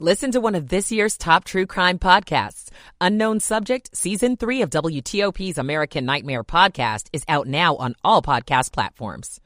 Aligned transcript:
Listen 0.00 0.32
to 0.32 0.40
one 0.40 0.56
of 0.56 0.68
this 0.68 0.90
year's 0.90 1.16
top 1.16 1.44
true 1.44 1.66
crime 1.66 2.00
podcasts. 2.00 2.70
Unknown 3.00 3.38
Subject, 3.38 3.96
Season 3.96 4.36
3 4.36 4.62
of 4.62 4.70
WTOP's 4.70 5.56
American 5.56 6.04
Nightmare 6.04 6.42
podcast 6.42 7.06
is 7.12 7.22
out 7.28 7.46
now 7.46 7.76
on 7.76 7.94
all 8.02 8.20
podcast 8.20 8.72
platforms. 8.72 9.40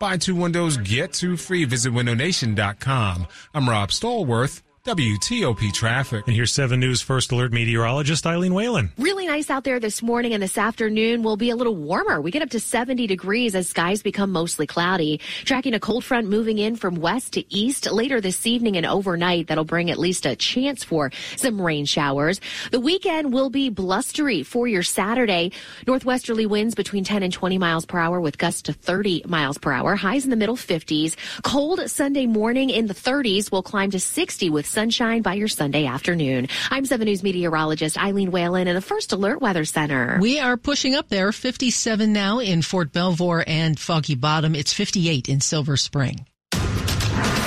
Buy 0.00 0.16
two 0.16 0.34
windows, 0.34 0.76
get 0.76 1.12
two 1.12 1.36
free. 1.36 1.64
Visit 1.64 1.92
windownation.com. 1.92 3.26
I'm 3.54 3.68
Rob 3.68 3.90
Stallworth. 3.90 4.62
WTOP 4.86 5.72
traffic. 5.72 6.28
And 6.28 6.36
here's 6.36 6.52
7 6.52 6.78
News 6.78 7.02
First 7.02 7.32
Alert 7.32 7.52
meteorologist 7.52 8.24
Eileen 8.24 8.54
Whalen. 8.54 8.92
Really 8.96 9.26
nice 9.26 9.50
out 9.50 9.64
there 9.64 9.80
this 9.80 10.00
morning 10.00 10.32
and 10.32 10.40
this 10.40 10.56
afternoon 10.56 11.24
will 11.24 11.36
be 11.36 11.50
a 11.50 11.56
little 11.56 11.74
warmer. 11.74 12.20
We 12.20 12.30
get 12.30 12.42
up 12.42 12.50
to 12.50 12.60
70 12.60 13.08
degrees 13.08 13.56
as 13.56 13.68
skies 13.68 14.04
become 14.04 14.30
mostly 14.30 14.64
cloudy. 14.64 15.18
Tracking 15.44 15.74
a 15.74 15.80
cold 15.80 16.04
front 16.04 16.28
moving 16.28 16.58
in 16.58 16.76
from 16.76 16.94
west 16.94 17.32
to 17.32 17.52
east 17.52 17.90
later 17.90 18.20
this 18.20 18.46
evening 18.46 18.76
and 18.76 18.86
overnight. 18.86 19.48
That'll 19.48 19.64
bring 19.64 19.90
at 19.90 19.98
least 19.98 20.24
a 20.24 20.36
chance 20.36 20.84
for 20.84 21.10
some 21.34 21.60
rain 21.60 21.84
showers. 21.84 22.40
The 22.70 22.78
weekend 22.78 23.32
will 23.32 23.50
be 23.50 23.70
blustery 23.70 24.44
for 24.44 24.68
your 24.68 24.84
Saturday. 24.84 25.50
Northwesterly 25.88 26.46
winds 26.46 26.76
between 26.76 27.02
10 27.02 27.24
and 27.24 27.32
20 27.32 27.58
miles 27.58 27.86
per 27.86 27.98
hour 27.98 28.20
with 28.20 28.38
gusts 28.38 28.62
to 28.62 28.72
30 28.72 29.24
miles 29.26 29.58
per 29.58 29.72
hour. 29.72 29.96
Highs 29.96 30.22
in 30.22 30.30
the 30.30 30.36
middle 30.36 30.56
50s. 30.56 31.16
Cold 31.42 31.90
Sunday 31.90 32.26
morning 32.26 32.70
in 32.70 32.86
the 32.86 32.94
30s 32.94 33.50
will 33.50 33.64
climb 33.64 33.90
to 33.90 33.98
60 33.98 34.48
with 34.48 34.75
sunshine 34.76 35.22
by 35.22 35.32
your 35.32 35.48
Sunday 35.48 35.86
afternoon. 35.86 36.48
I'm 36.70 36.84
7 36.84 37.06
News 37.06 37.22
meteorologist 37.22 37.96
Eileen 37.96 38.30
Whalen 38.30 38.68
in 38.68 38.74
the 38.74 38.82
First 38.82 39.14
Alert 39.14 39.40
Weather 39.40 39.64
Center. 39.64 40.18
We 40.20 40.38
are 40.38 40.58
pushing 40.58 40.94
up 40.94 41.08
there, 41.08 41.32
57 41.32 42.12
now 42.12 42.40
in 42.40 42.60
Fort 42.60 42.92
Belvoir 42.92 43.42
and 43.46 43.80
Foggy 43.80 44.16
Bottom. 44.16 44.54
It's 44.54 44.74
58 44.74 45.30
in 45.30 45.40
Silver 45.40 45.78
Spring. 45.78 46.26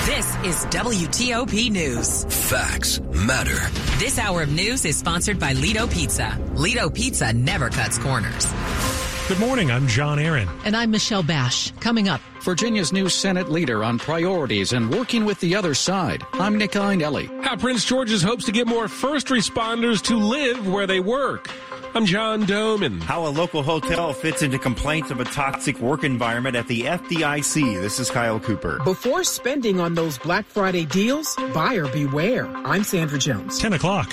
This 0.06 0.26
is 0.44 0.66
WTOP 0.74 1.70
News. 1.70 2.24
Facts 2.24 2.98
matter. 3.00 3.60
This 4.00 4.18
hour 4.18 4.42
of 4.42 4.50
news 4.50 4.84
is 4.84 4.96
sponsored 4.96 5.38
by 5.38 5.52
Lido 5.52 5.86
Pizza. 5.86 6.36
Lido 6.54 6.90
Pizza 6.90 7.32
never 7.32 7.70
cuts 7.70 7.96
corners. 7.98 8.52
Good 9.30 9.38
morning. 9.38 9.70
I'm 9.70 9.86
John 9.86 10.18
Aaron. 10.18 10.48
And 10.64 10.76
I'm 10.76 10.90
Michelle 10.90 11.22
Bash. 11.22 11.70
Coming 11.78 12.08
up. 12.08 12.20
Virginia's 12.42 12.92
new 12.92 13.08
Senate 13.08 13.48
leader 13.48 13.84
on 13.84 13.96
priorities 13.96 14.72
and 14.72 14.92
working 14.92 15.24
with 15.24 15.38
the 15.38 15.54
other 15.54 15.72
side. 15.72 16.24
I'm 16.32 16.58
Nick 16.58 16.72
Iannelli. 16.72 17.44
How 17.44 17.54
Prince 17.54 17.84
George's 17.84 18.22
hopes 18.22 18.44
to 18.46 18.50
get 18.50 18.66
more 18.66 18.88
first 18.88 19.28
responders 19.28 20.02
to 20.06 20.16
live 20.16 20.66
where 20.66 20.88
they 20.88 20.98
work. 20.98 21.48
I'm 21.94 22.06
John 22.06 22.42
Domen. 22.44 23.00
How 23.02 23.24
a 23.24 23.30
local 23.30 23.62
hotel 23.62 24.12
fits 24.12 24.42
into 24.42 24.58
complaints 24.58 25.12
of 25.12 25.20
a 25.20 25.24
toxic 25.24 25.78
work 25.78 26.02
environment 26.02 26.56
at 26.56 26.66
the 26.66 26.82
FDIC. 26.82 27.80
This 27.80 28.00
is 28.00 28.10
Kyle 28.10 28.40
Cooper. 28.40 28.80
Before 28.82 29.22
spending 29.22 29.78
on 29.78 29.94
those 29.94 30.18
Black 30.18 30.44
Friday 30.44 30.86
deals, 30.86 31.36
buyer 31.54 31.86
beware. 31.86 32.48
I'm 32.66 32.82
Sandra 32.82 33.20
Jones. 33.20 33.60
10 33.60 33.74
o'clock. 33.74 34.12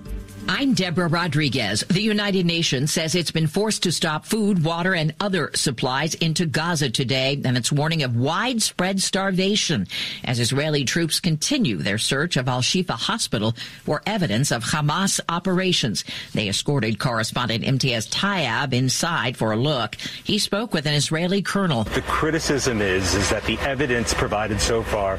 I'm 0.53 0.73
Deborah 0.73 1.07
Rodriguez. 1.07 1.79
The 1.87 2.01
United 2.01 2.45
Nations 2.45 2.91
says 2.91 3.15
it's 3.15 3.31
been 3.31 3.47
forced 3.47 3.83
to 3.83 3.91
stop 3.93 4.25
food, 4.25 4.65
water, 4.65 4.93
and 4.93 5.15
other 5.21 5.49
supplies 5.55 6.13
into 6.15 6.45
Gaza 6.45 6.89
today, 6.89 7.39
and 7.45 7.55
it's 7.55 7.71
warning 7.71 8.03
of 8.03 8.17
widespread 8.17 9.01
starvation 9.01 9.87
as 10.25 10.41
Israeli 10.41 10.83
troops 10.83 11.21
continue 11.21 11.77
their 11.77 11.97
search 11.97 12.35
of 12.35 12.49
Al 12.49 12.61
Shifa 12.61 12.91
Hospital 12.91 13.55
for 13.83 14.01
evidence 14.05 14.51
of 14.51 14.65
Hamas 14.65 15.21
operations. 15.29 16.03
They 16.33 16.49
escorted 16.49 16.99
correspondent 16.99 17.63
Imtiaz 17.63 18.09
Tyab 18.09 18.73
inside 18.73 19.37
for 19.37 19.53
a 19.53 19.57
look. 19.57 19.95
He 20.25 20.37
spoke 20.37 20.73
with 20.73 20.85
an 20.85 20.95
Israeli 20.95 21.41
colonel. 21.41 21.85
The 21.85 22.01
criticism 22.01 22.81
is, 22.81 23.15
is 23.15 23.29
that 23.29 23.45
the 23.45 23.57
evidence 23.59 24.13
provided 24.13 24.59
so 24.59 24.83
far 24.83 25.15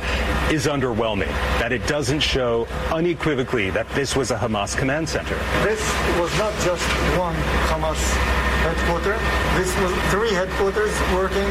is 0.52 0.66
underwhelming, 0.66 1.32
that 1.58 1.72
it 1.72 1.86
doesn't 1.86 2.20
show 2.20 2.66
unequivocally 2.90 3.70
that 3.70 3.88
this 3.94 4.14
was 4.14 4.30
a 4.30 4.36
Hamas 4.36 4.76
command 4.76 5.08
center. 5.08 5.21
This 5.22 5.80
was 6.18 6.36
not 6.36 6.52
just 6.64 6.82
one 7.16 7.36
Hamas 7.70 8.41
headquarters. 8.62 9.20
This 9.58 9.70
was 9.80 9.92
three 10.10 10.32
headquarters 10.32 10.94
working 11.12 11.50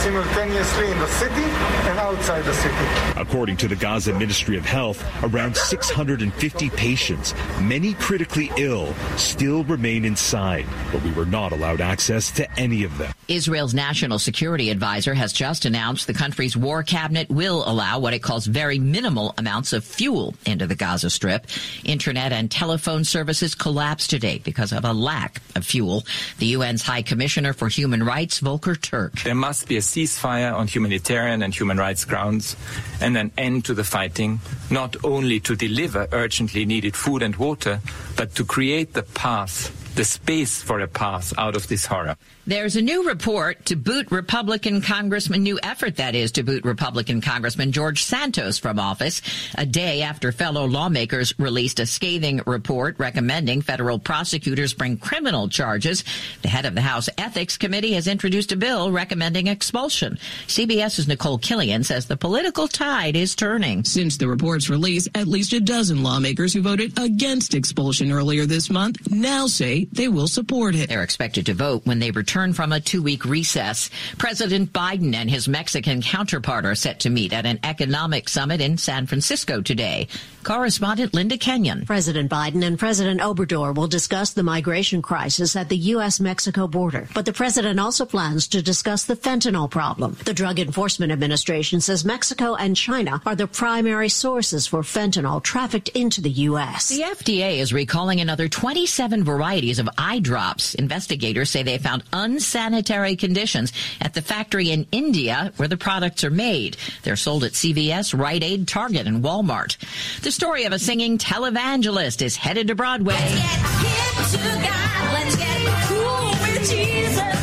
simultaneously 0.00 0.90
in 0.90 0.98
the 0.98 1.06
city 1.08 1.42
and 1.42 1.98
outside 1.98 2.42
the 2.44 2.54
city. 2.54 3.20
According 3.20 3.58
to 3.58 3.68
the 3.68 3.76
Gaza 3.76 4.14
Ministry 4.14 4.56
of 4.56 4.64
Health, 4.64 5.04
around 5.22 5.56
650 5.56 6.70
patients, 6.70 7.34
many 7.60 7.92
critically 7.94 8.50
ill, 8.56 8.94
still 9.16 9.62
remain 9.64 10.04
inside, 10.06 10.64
but 10.90 11.02
we 11.02 11.12
were 11.12 11.26
not 11.26 11.52
allowed 11.52 11.80
access 11.80 12.30
to 12.32 12.50
any 12.58 12.82
of 12.82 12.96
them. 12.96 13.12
Israel's 13.28 13.74
national 13.74 14.18
security 14.18 14.70
advisor 14.70 15.14
has 15.14 15.32
just 15.32 15.66
announced 15.66 16.06
the 16.06 16.14
country's 16.14 16.56
war 16.56 16.82
cabinet 16.82 17.28
will 17.28 17.62
allow 17.66 17.98
what 17.98 18.14
it 18.14 18.22
calls 18.22 18.46
very 18.46 18.78
minimal 18.78 19.34
amounts 19.36 19.72
of 19.72 19.84
fuel 19.84 20.34
into 20.46 20.66
the 20.66 20.74
Gaza 20.74 21.10
Strip. 21.10 21.46
Internet 21.84 22.32
and 22.32 22.50
telephone 22.50 23.04
services 23.04 23.54
collapsed 23.54 24.08
today 24.10 24.38
because 24.38 24.72
of 24.72 24.84
a 24.84 24.92
lack 24.92 25.42
of 25.54 25.64
fuel. 25.64 26.04
The 26.40 26.54
UN's 26.54 26.80
High 26.80 27.02
Commissioner 27.02 27.52
for 27.52 27.68
Human 27.68 28.02
Rights, 28.02 28.38
Volker 28.38 28.74
Turk. 28.74 29.20
There 29.24 29.34
must 29.34 29.68
be 29.68 29.76
a 29.76 29.80
ceasefire 29.80 30.54
on 30.54 30.68
humanitarian 30.68 31.42
and 31.42 31.54
human 31.54 31.76
rights 31.76 32.06
grounds 32.06 32.56
and 32.98 33.14
an 33.18 33.30
end 33.36 33.66
to 33.66 33.74
the 33.74 33.84
fighting, 33.84 34.40
not 34.70 34.96
only 35.04 35.38
to 35.40 35.54
deliver 35.54 36.08
urgently 36.12 36.64
needed 36.64 36.96
food 36.96 37.20
and 37.22 37.36
water, 37.36 37.80
but 38.16 38.34
to 38.36 38.46
create 38.46 38.94
the 38.94 39.02
path 39.02 39.76
the 39.96 40.04
space 40.04 40.62
for 40.62 40.80
a 40.80 40.88
path 40.88 41.34
out 41.36 41.56
of 41.56 41.66
this 41.68 41.84
horror. 41.84 42.16
There's 42.50 42.74
a 42.74 42.82
new 42.82 43.06
report 43.06 43.66
to 43.66 43.76
boot 43.76 44.10
Republican 44.10 44.82
Congressman, 44.82 45.44
new 45.44 45.60
effort 45.62 45.98
that 45.98 46.16
is 46.16 46.32
to 46.32 46.42
boot 46.42 46.64
Republican 46.64 47.20
Congressman 47.20 47.70
George 47.70 48.02
Santos 48.02 48.58
from 48.58 48.80
office 48.80 49.22
a 49.56 49.64
day 49.64 50.02
after 50.02 50.32
fellow 50.32 50.66
lawmakers 50.66 51.32
released 51.38 51.78
a 51.78 51.86
scathing 51.86 52.40
report 52.46 52.96
recommending 52.98 53.62
federal 53.62 54.00
prosecutors 54.00 54.74
bring 54.74 54.96
criminal 54.96 55.48
charges. 55.48 56.02
The 56.42 56.48
head 56.48 56.66
of 56.66 56.74
the 56.74 56.80
House 56.80 57.08
Ethics 57.16 57.56
Committee 57.56 57.92
has 57.92 58.08
introduced 58.08 58.50
a 58.50 58.56
bill 58.56 58.90
recommending 58.90 59.46
expulsion. 59.46 60.18
CBS's 60.48 61.06
Nicole 61.06 61.38
Killion 61.38 61.84
says 61.84 62.06
the 62.06 62.16
political 62.16 62.66
tide 62.66 63.14
is 63.14 63.36
turning. 63.36 63.84
Since 63.84 64.16
the 64.16 64.26
report's 64.26 64.68
release, 64.68 65.06
at 65.14 65.28
least 65.28 65.52
a 65.52 65.60
dozen 65.60 66.02
lawmakers 66.02 66.52
who 66.52 66.62
voted 66.62 66.98
against 66.98 67.54
expulsion 67.54 68.10
earlier 68.10 68.44
this 68.44 68.70
month 68.70 69.08
now 69.08 69.46
say 69.46 69.84
they 69.92 70.08
will 70.08 70.26
support 70.26 70.74
it. 70.74 70.88
They're 70.88 71.04
expected 71.04 71.46
to 71.46 71.54
vote 71.54 71.86
when 71.86 72.00
they 72.00 72.10
return 72.10 72.39
from 72.40 72.72
a 72.72 72.80
two 72.80 73.02
week 73.02 73.24
recess. 73.24 73.90
President 74.16 74.72
Biden 74.72 75.14
and 75.14 75.30
his 75.30 75.46
Mexican 75.46 76.00
counterpart 76.00 76.64
are 76.64 76.74
set 76.74 77.00
to 77.00 77.10
meet 77.10 77.32
at 77.32 77.46
an 77.46 77.60
economic 77.62 78.28
summit 78.28 78.60
in 78.60 78.78
San 78.78 79.06
Francisco 79.06 79.60
today. 79.60 80.08
Correspondent 80.42 81.12
Linda 81.12 81.36
Kenyon. 81.36 81.84
President 81.84 82.30
Biden 82.30 82.64
and 82.64 82.78
President 82.78 83.20
Obrador 83.20 83.74
will 83.74 83.86
discuss 83.86 84.32
the 84.32 84.42
migration 84.42 85.02
crisis 85.02 85.54
at 85.54 85.68
the 85.68 85.76
U.S. 85.94 86.18
Mexico 86.18 86.66
border. 86.66 87.08
But 87.14 87.26
the 87.26 87.32
president 87.32 87.78
also 87.78 88.06
plans 88.06 88.48
to 88.48 88.62
discuss 88.62 89.04
the 89.04 89.16
fentanyl 89.16 89.70
problem. 89.70 90.16
The 90.24 90.32
Drug 90.32 90.58
Enforcement 90.58 91.12
Administration 91.12 91.80
says 91.82 92.06
Mexico 92.06 92.54
and 92.54 92.74
China 92.74 93.20
are 93.26 93.36
the 93.36 93.46
primary 93.46 94.08
sources 94.08 94.66
for 94.66 94.80
fentanyl 94.80 95.42
trafficked 95.42 95.90
into 95.90 96.22
the 96.22 96.30
U.S. 96.48 96.88
The 96.88 97.02
FDA 97.02 97.58
is 97.58 97.74
recalling 97.74 98.20
another 98.20 98.48
27 98.48 99.22
varieties 99.22 99.78
of 99.78 99.90
eye 99.98 100.20
drops. 100.20 100.74
Investigators 100.74 101.50
say 101.50 101.62
they 101.62 101.76
found 101.76 102.02
unsanitary 102.20 103.16
conditions 103.16 103.72
at 104.00 104.14
the 104.14 104.22
factory 104.22 104.70
in 104.70 104.86
India 104.92 105.52
where 105.56 105.68
the 105.68 105.76
products 105.76 106.22
are 106.22 106.30
made. 106.30 106.76
They're 107.02 107.16
sold 107.16 107.44
at 107.44 107.52
CVS, 107.52 108.16
Rite 108.18 108.44
Aid, 108.44 108.68
Target, 108.68 109.06
and 109.06 109.24
Walmart. 109.24 109.76
The 110.20 110.30
story 110.30 110.64
of 110.64 110.72
a 110.72 110.78
singing 110.78 111.18
televangelist 111.18 112.22
is 112.22 112.36
headed 112.36 112.68
to 112.68 112.74
Broadway. 112.74 113.16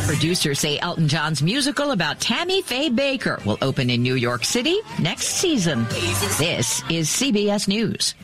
Producers 0.05 0.59
say 0.59 0.79
Elton 0.79 1.07
John's 1.07 1.43
musical 1.43 1.91
about 1.91 2.19
Tammy 2.19 2.61
Faye 2.61 2.89
Bakker 2.89 3.43
will 3.45 3.57
open 3.61 3.89
in 3.89 4.01
New 4.01 4.15
York 4.15 4.45
City 4.45 4.79
next 4.99 5.27
season. 5.27 5.85
This 6.37 6.81
is 6.89 7.09
CBS 7.09 7.67
News. 7.67 8.15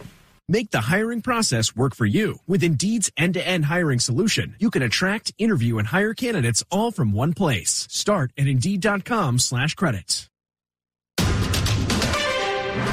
Make 0.49 0.71
the 0.71 0.81
hiring 0.81 1.21
process 1.21 1.73
work 1.73 1.95
for 1.95 2.05
you. 2.05 2.39
With 2.47 2.63
Indeed's 2.65 3.09
end-to-end 3.15 3.65
hiring 3.65 3.99
solution, 3.99 4.55
you 4.59 4.71
can 4.71 4.81
attract, 4.81 5.31
interview, 5.37 5.77
and 5.77 5.87
hire 5.87 6.13
candidates 6.13 6.65
all 6.69 6.91
from 6.91 7.13
one 7.13 7.33
place. 7.33 7.87
Start 7.89 8.33
at 8.37 8.45
Indeed.com 8.45 9.39
slash 9.39 9.75
credits. 9.75 10.27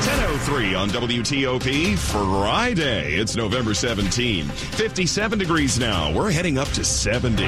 10.03 0.01 0.79
on 0.79 0.89
WTOP 0.91 1.99
Friday. 1.99 3.15
It's 3.15 3.35
November 3.35 3.75
17. 3.75 4.47
57 4.47 5.39
degrees 5.39 5.79
now. 5.79 6.13
We're 6.15 6.31
heading 6.31 6.57
up 6.57 6.69
to 6.69 6.85
70. 6.85 7.45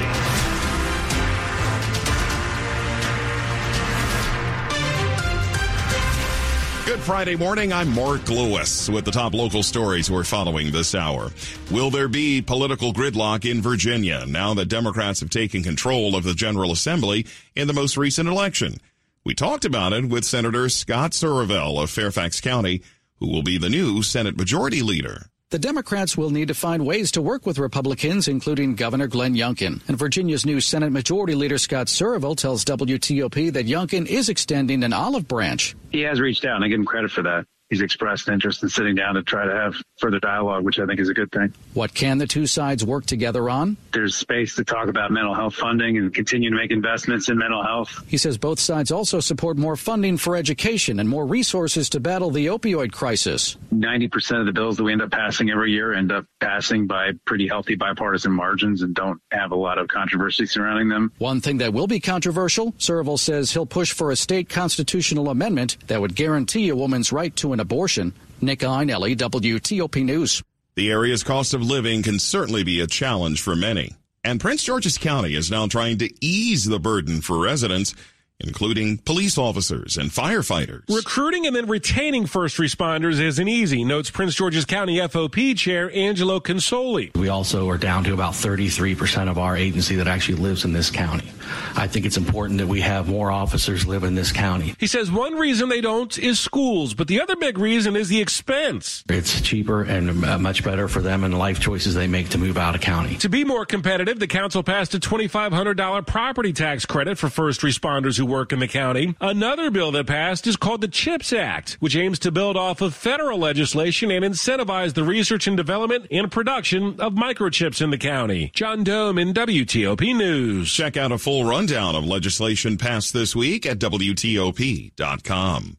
Friday 7.03 7.35
morning. 7.35 7.73
I'm 7.73 7.93
Mark 7.93 8.29
Lewis 8.29 8.89
with 8.89 9.03
the 9.03 9.11
top 9.11 9.33
local 9.33 9.61
stories 9.61 10.09
we're 10.09 10.23
following 10.23 10.71
this 10.71 10.95
hour. 10.95 11.31
Will 11.69 11.89
there 11.89 12.07
be 12.07 12.41
political 12.41 12.93
gridlock 12.93 13.49
in 13.49 13.61
Virginia 13.61 14.25
now 14.25 14.53
that 14.53 14.69
Democrats 14.69 15.19
have 15.19 15.29
taken 15.29 15.63
control 15.63 16.15
of 16.15 16.23
the 16.23 16.33
General 16.33 16.71
Assembly 16.71 17.27
in 17.55 17.67
the 17.67 17.73
most 17.73 17.97
recent 17.97 18.29
election? 18.29 18.77
We 19.25 19.35
talked 19.35 19.65
about 19.65 19.91
it 19.91 20.05
with 20.05 20.23
Senator 20.23 20.69
Scott 20.69 21.11
Surovell 21.11 21.83
of 21.83 21.89
Fairfax 21.89 22.39
County, 22.39 22.81
who 23.19 23.27
will 23.27 23.43
be 23.43 23.57
the 23.57 23.69
new 23.69 24.01
Senate 24.01 24.37
Majority 24.37 24.81
Leader. 24.81 25.25
The 25.53 25.59
Democrats 25.59 26.17
will 26.17 26.31
need 26.31 26.47
to 26.47 26.55
find 26.55 26.83
ways 26.83 27.11
to 27.11 27.21
work 27.21 27.45
with 27.45 27.59
Republicans, 27.59 28.27
including 28.27 28.73
Governor 28.73 29.05
Glenn 29.05 29.35
Youngkin. 29.35 29.87
And 29.87 29.99
Virginia's 29.99 30.47
new 30.47 30.59
Senate 30.59 30.91
Majority 30.91 31.35
Leader 31.35 31.59
Scott 31.59 31.85
Surovell 31.85 32.35
tells 32.35 32.65
WTOP 32.65 33.53
that 33.53 33.67
Youngkin 33.67 34.07
is 34.07 34.29
extending 34.29 34.83
an 34.83 34.93
olive 34.93 35.27
branch. 35.27 35.75
He 35.91 36.01
has 36.01 36.19
reached 36.19 36.43
out, 36.43 36.55
and 36.55 36.65
I 36.65 36.69
give 36.69 36.79
him 36.79 36.87
credit 36.87 37.11
for 37.11 37.21
that 37.21 37.45
he's 37.73 37.81
expressed 37.81 38.29
interest 38.29 38.61
in 38.61 38.69
sitting 38.69 38.93
down 38.93 39.15
to 39.15 39.23
try 39.23 39.45
to 39.45 39.51
have 39.51 39.73
further 39.97 40.19
dialogue, 40.19 40.63
which 40.63 40.77
I 40.77 40.85
think 40.85 40.99
is 40.99 41.09
a 41.09 41.13
good 41.13 41.31
thing. 41.31 41.51
What 41.73 41.95
can 41.95 42.19
the 42.19 42.27
two 42.27 42.45
sides 42.45 42.85
work 42.85 43.07
together 43.07 43.49
on? 43.49 43.77
There's 43.93 44.15
space 44.15 44.55
to 44.57 44.63
talk 44.63 44.89
about 44.89 45.09
mental 45.11 45.33
health 45.33 45.55
funding 45.55 45.97
and 45.97 46.13
continue 46.13 46.51
to 46.51 46.55
make 46.55 46.69
investments 46.69 47.29
in 47.29 47.37
mental 47.39 47.63
health. 47.63 48.03
He 48.07 48.17
says 48.17 48.37
both 48.37 48.59
sides 48.59 48.91
also 48.91 49.19
support 49.19 49.57
more 49.57 49.75
funding 49.75 50.17
for 50.17 50.35
education 50.35 50.99
and 50.99 51.09
more 51.09 51.25
resources 51.25 51.89
to 51.89 51.99
battle 51.99 52.29
the 52.29 52.45
opioid 52.45 52.91
crisis. 52.91 53.57
90% 53.73 54.39
of 54.39 54.45
the 54.45 54.51
bills 54.51 54.77
that 54.77 54.83
we 54.83 54.91
end 54.91 55.01
up 55.01 55.09
passing 55.09 55.49
every 55.49 55.71
year 55.71 55.93
end 55.93 56.11
up 56.11 56.25
passing 56.39 56.85
by 56.85 57.11
pretty 57.25 57.47
healthy 57.47 57.73
bipartisan 57.73 58.31
margins 58.31 58.83
and 58.83 58.93
don't 58.93 59.19
have 59.31 59.51
a 59.51 59.55
lot 59.55 59.79
of 59.79 59.87
controversy 59.87 60.45
surrounding 60.45 60.89
them. 60.89 61.11
One 61.17 61.41
thing 61.41 61.57
that 61.57 61.73
will 61.73 61.87
be 61.87 61.99
controversial, 61.99 62.73
Surovell 62.73 63.17
says 63.17 63.51
he'll 63.51 63.65
push 63.65 63.93
for 63.93 64.11
a 64.11 64.15
state 64.15 64.47
constitutional 64.47 65.29
amendment 65.29 65.77
that 65.87 65.99
would 65.99 66.13
guarantee 66.13 66.69
a 66.69 66.75
woman's 66.75 67.11
right 67.11 67.35
to 67.37 67.53
an 67.53 67.59
abortion. 67.63 68.13
Nick 68.41 68.59
Iannelli, 68.59 69.15
WTOP 69.15 70.05
News. 70.05 70.43
The 70.75 70.91
area's 70.91 71.23
cost 71.23 71.55
of 71.55 71.63
living 71.63 72.03
can 72.03 72.19
certainly 72.19 72.63
be 72.63 72.79
a 72.79 72.87
challenge 72.87 73.41
for 73.41 73.55
many. 73.55 73.95
And 74.23 74.39
Prince 74.39 74.63
George's 74.63 74.97
County 74.97 75.35
is 75.35 75.51
now 75.51 75.67
trying 75.67 75.97
to 75.97 76.09
ease 76.21 76.65
the 76.65 76.79
burden 76.79 77.21
for 77.21 77.39
residents 77.39 77.93
including 78.39 78.97
police 78.97 79.37
officers 79.37 79.97
and 79.97 80.09
firefighters. 80.09 80.83
Recruiting 80.89 81.47
and 81.47 81.55
then 81.55 81.67
retaining 81.67 82.25
first 82.25 82.57
responders 82.57 83.19
isn't 83.19 83.47
easy, 83.47 83.83
notes 83.83 84.09
Prince 84.09 84.35
George's 84.35 84.65
County 84.65 84.97
FOP 84.97 85.55
Chair 85.55 85.91
Angelo 85.93 86.39
Consoli. 86.39 87.15
We 87.15 87.29
also 87.29 87.69
are 87.69 87.77
down 87.77 88.03
to 88.05 88.13
about 88.13 88.33
33% 88.33 89.29
of 89.29 89.37
our 89.37 89.55
agency 89.55 89.95
that 89.95 90.07
actually 90.07 90.35
lives 90.35 90.65
in 90.65 90.73
this 90.73 90.89
county. 90.89 91.31
I 91.75 91.87
think 91.87 92.05
it's 92.05 92.17
important 92.17 92.59
that 92.59 92.67
we 92.67 92.81
have 92.81 93.07
more 93.07 93.31
officers 93.31 93.85
live 93.85 94.03
in 94.03 94.15
this 94.15 94.31
county. 94.31 94.75
He 94.79 94.87
says 94.87 95.11
one 95.11 95.35
reason 95.35 95.69
they 95.69 95.81
don't 95.81 96.17
is 96.17 96.39
schools, 96.39 96.93
but 96.93 97.07
the 97.07 97.21
other 97.21 97.35
big 97.35 97.57
reason 97.57 97.95
is 97.95 98.09
the 98.09 98.21
expense. 98.21 99.03
It's 99.09 99.41
cheaper 99.41 99.83
and 99.83 100.23
uh, 100.23 100.37
much 100.39 100.63
better 100.63 100.87
for 100.87 101.01
them 101.01 101.23
and 101.23 101.33
the 101.33 101.37
life 101.37 101.59
choices 101.59 101.95
they 101.95 102.07
make 102.07 102.29
to 102.29 102.37
move 102.37 102.57
out 102.57 102.75
of 102.75 102.81
county. 102.81 103.15
To 103.17 103.29
be 103.29 103.43
more 103.43 103.65
competitive, 103.65 104.19
the 104.19 104.27
council 104.27 104.63
passed 104.63 104.93
a 104.93 104.99
$2,500 104.99 106.05
property 106.05 106.53
tax 106.53 106.85
credit 106.85 107.17
for 107.17 107.29
first 107.29 107.61
responders 107.61 108.17
who 108.17 108.22
work 108.25 108.51
in 108.53 108.59
the 108.59 108.67
county. 108.67 109.15
Another 109.21 109.69
bill 109.69 109.91
that 109.91 110.07
passed 110.07 110.47
is 110.47 110.55
called 110.55 110.81
the 110.81 110.87
CHIPS 110.87 111.33
Act, 111.33 111.77
which 111.79 111.95
aims 111.95 112.19
to 112.19 112.31
build 112.31 112.57
off 112.57 112.81
of 112.81 112.93
federal 112.93 113.39
legislation 113.39 114.11
and 114.11 114.23
incentivize 114.23 114.93
the 114.93 115.03
research 115.03 115.47
and 115.47 115.57
development 115.57 116.07
and 116.11 116.31
production 116.31 116.99
of 116.99 117.13
microchips 117.13 117.81
in 117.81 117.89
the 117.89 117.97
county. 117.97 118.51
John 118.53 118.83
Domen 118.83 119.33
WTOP 119.33 120.15
News. 120.15 120.71
Check 120.71 120.97
out 120.97 121.11
a 121.11 121.17
full 121.17 121.45
rundown 121.45 121.95
of 121.95 122.05
legislation 122.05 122.77
passed 122.77 123.13
this 123.13 123.35
week 123.35 123.65
at 123.65 123.79
WTOP.com. 123.79 125.77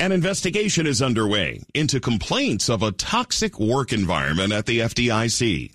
An 0.00 0.12
investigation 0.12 0.86
is 0.86 1.02
underway 1.02 1.60
into 1.74 1.98
complaints 1.98 2.68
of 2.68 2.84
a 2.84 2.92
toxic 2.92 3.58
work 3.58 3.92
environment 3.92 4.52
at 4.52 4.66
the 4.66 4.78
FDIC, 4.78 5.72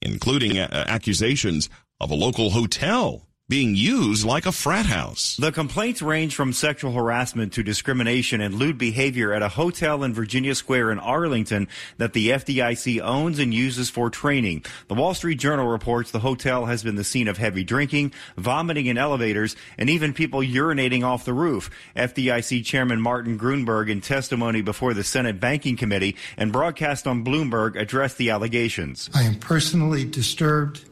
including 0.00 0.56
a- 0.56 0.68
accusations 0.88 1.68
of 2.00 2.10
a 2.10 2.14
local 2.14 2.50
hotel 2.50 3.25
being 3.48 3.76
used 3.76 4.24
like 4.24 4.44
a 4.44 4.50
frat 4.50 4.86
house. 4.86 5.36
The 5.36 5.52
complaints 5.52 6.02
range 6.02 6.34
from 6.34 6.52
sexual 6.52 6.90
harassment 6.90 7.52
to 7.52 7.62
discrimination 7.62 8.40
and 8.40 8.56
lewd 8.56 8.76
behavior 8.76 9.32
at 9.32 9.40
a 9.40 9.48
hotel 9.48 10.02
in 10.02 10.12
Virginia 10.12 10.52
Square 10.56 10.90
in 10.90 10.98
Arlington 10.98 11.68
that 11.98 12.12
the 12.12 12.30
FDIC 12.30 13.00
owns 13.00 13.38
and 13.38 13.54
uses 13.54 13.88
for 13.88 14.10
training. 14.10 14.64
The 14.88 14.94
Wall 14.94 15.14
Street 15.14 15.38
Journal 15.38 15.68
reports 15.68 16.10
the 16.10 16.18
hotel 16.18 16.64
has 16.64 16.82
been 16.82 16.96
the 16.96 17.04
scene 17.04 17.28
of 17.28 17.38
heavy 17.38 17.62
drinking, 17.62 18.12
vomiting 18.36 18.86
in 18.86 18.98
elevators, 18.98 19.54
and 19.78 19.88
even 19.88 20.12
people 20.12 20.40
urinating 20.40 21.04
off 21.04 21.24
the 21.24 21.32
roof. 21.32 21.70
FDIC 21.94 22.64
Chairman 22.64 23.00
Martin 23.00 23.38
Gruenberg, 23.38 23.88
in 23.88 24.00
testimony 24.00 24.60
before 24.60 24.92
the 24.92 25.04
Senate 25.04 25.38
Banking 25.38 25.76
Committee 25.76 26.16
and 26.36 26.50
broadcast 26.50 27.06
on 27.06 27.24
Bloomberg 27.24 27.80
addressed 27.80 28.18
the 28.18 28.30
allegations. 28.30 29.08
I 29.14 29.22
am 29.22 29.36
personally 29.36 30.04
disturbed 30.04 30.84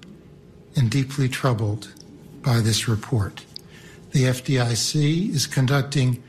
and 0.76 0.88
deeply 0.88 1.28
troubled 1.28 1.92
by 2.44 2.60
this 2.60 2.88
report. 2.88 3.44
The 4.12 4.24
FDIC 4.24 5.30
is 5.30 5.46
conducting 5.46 6.22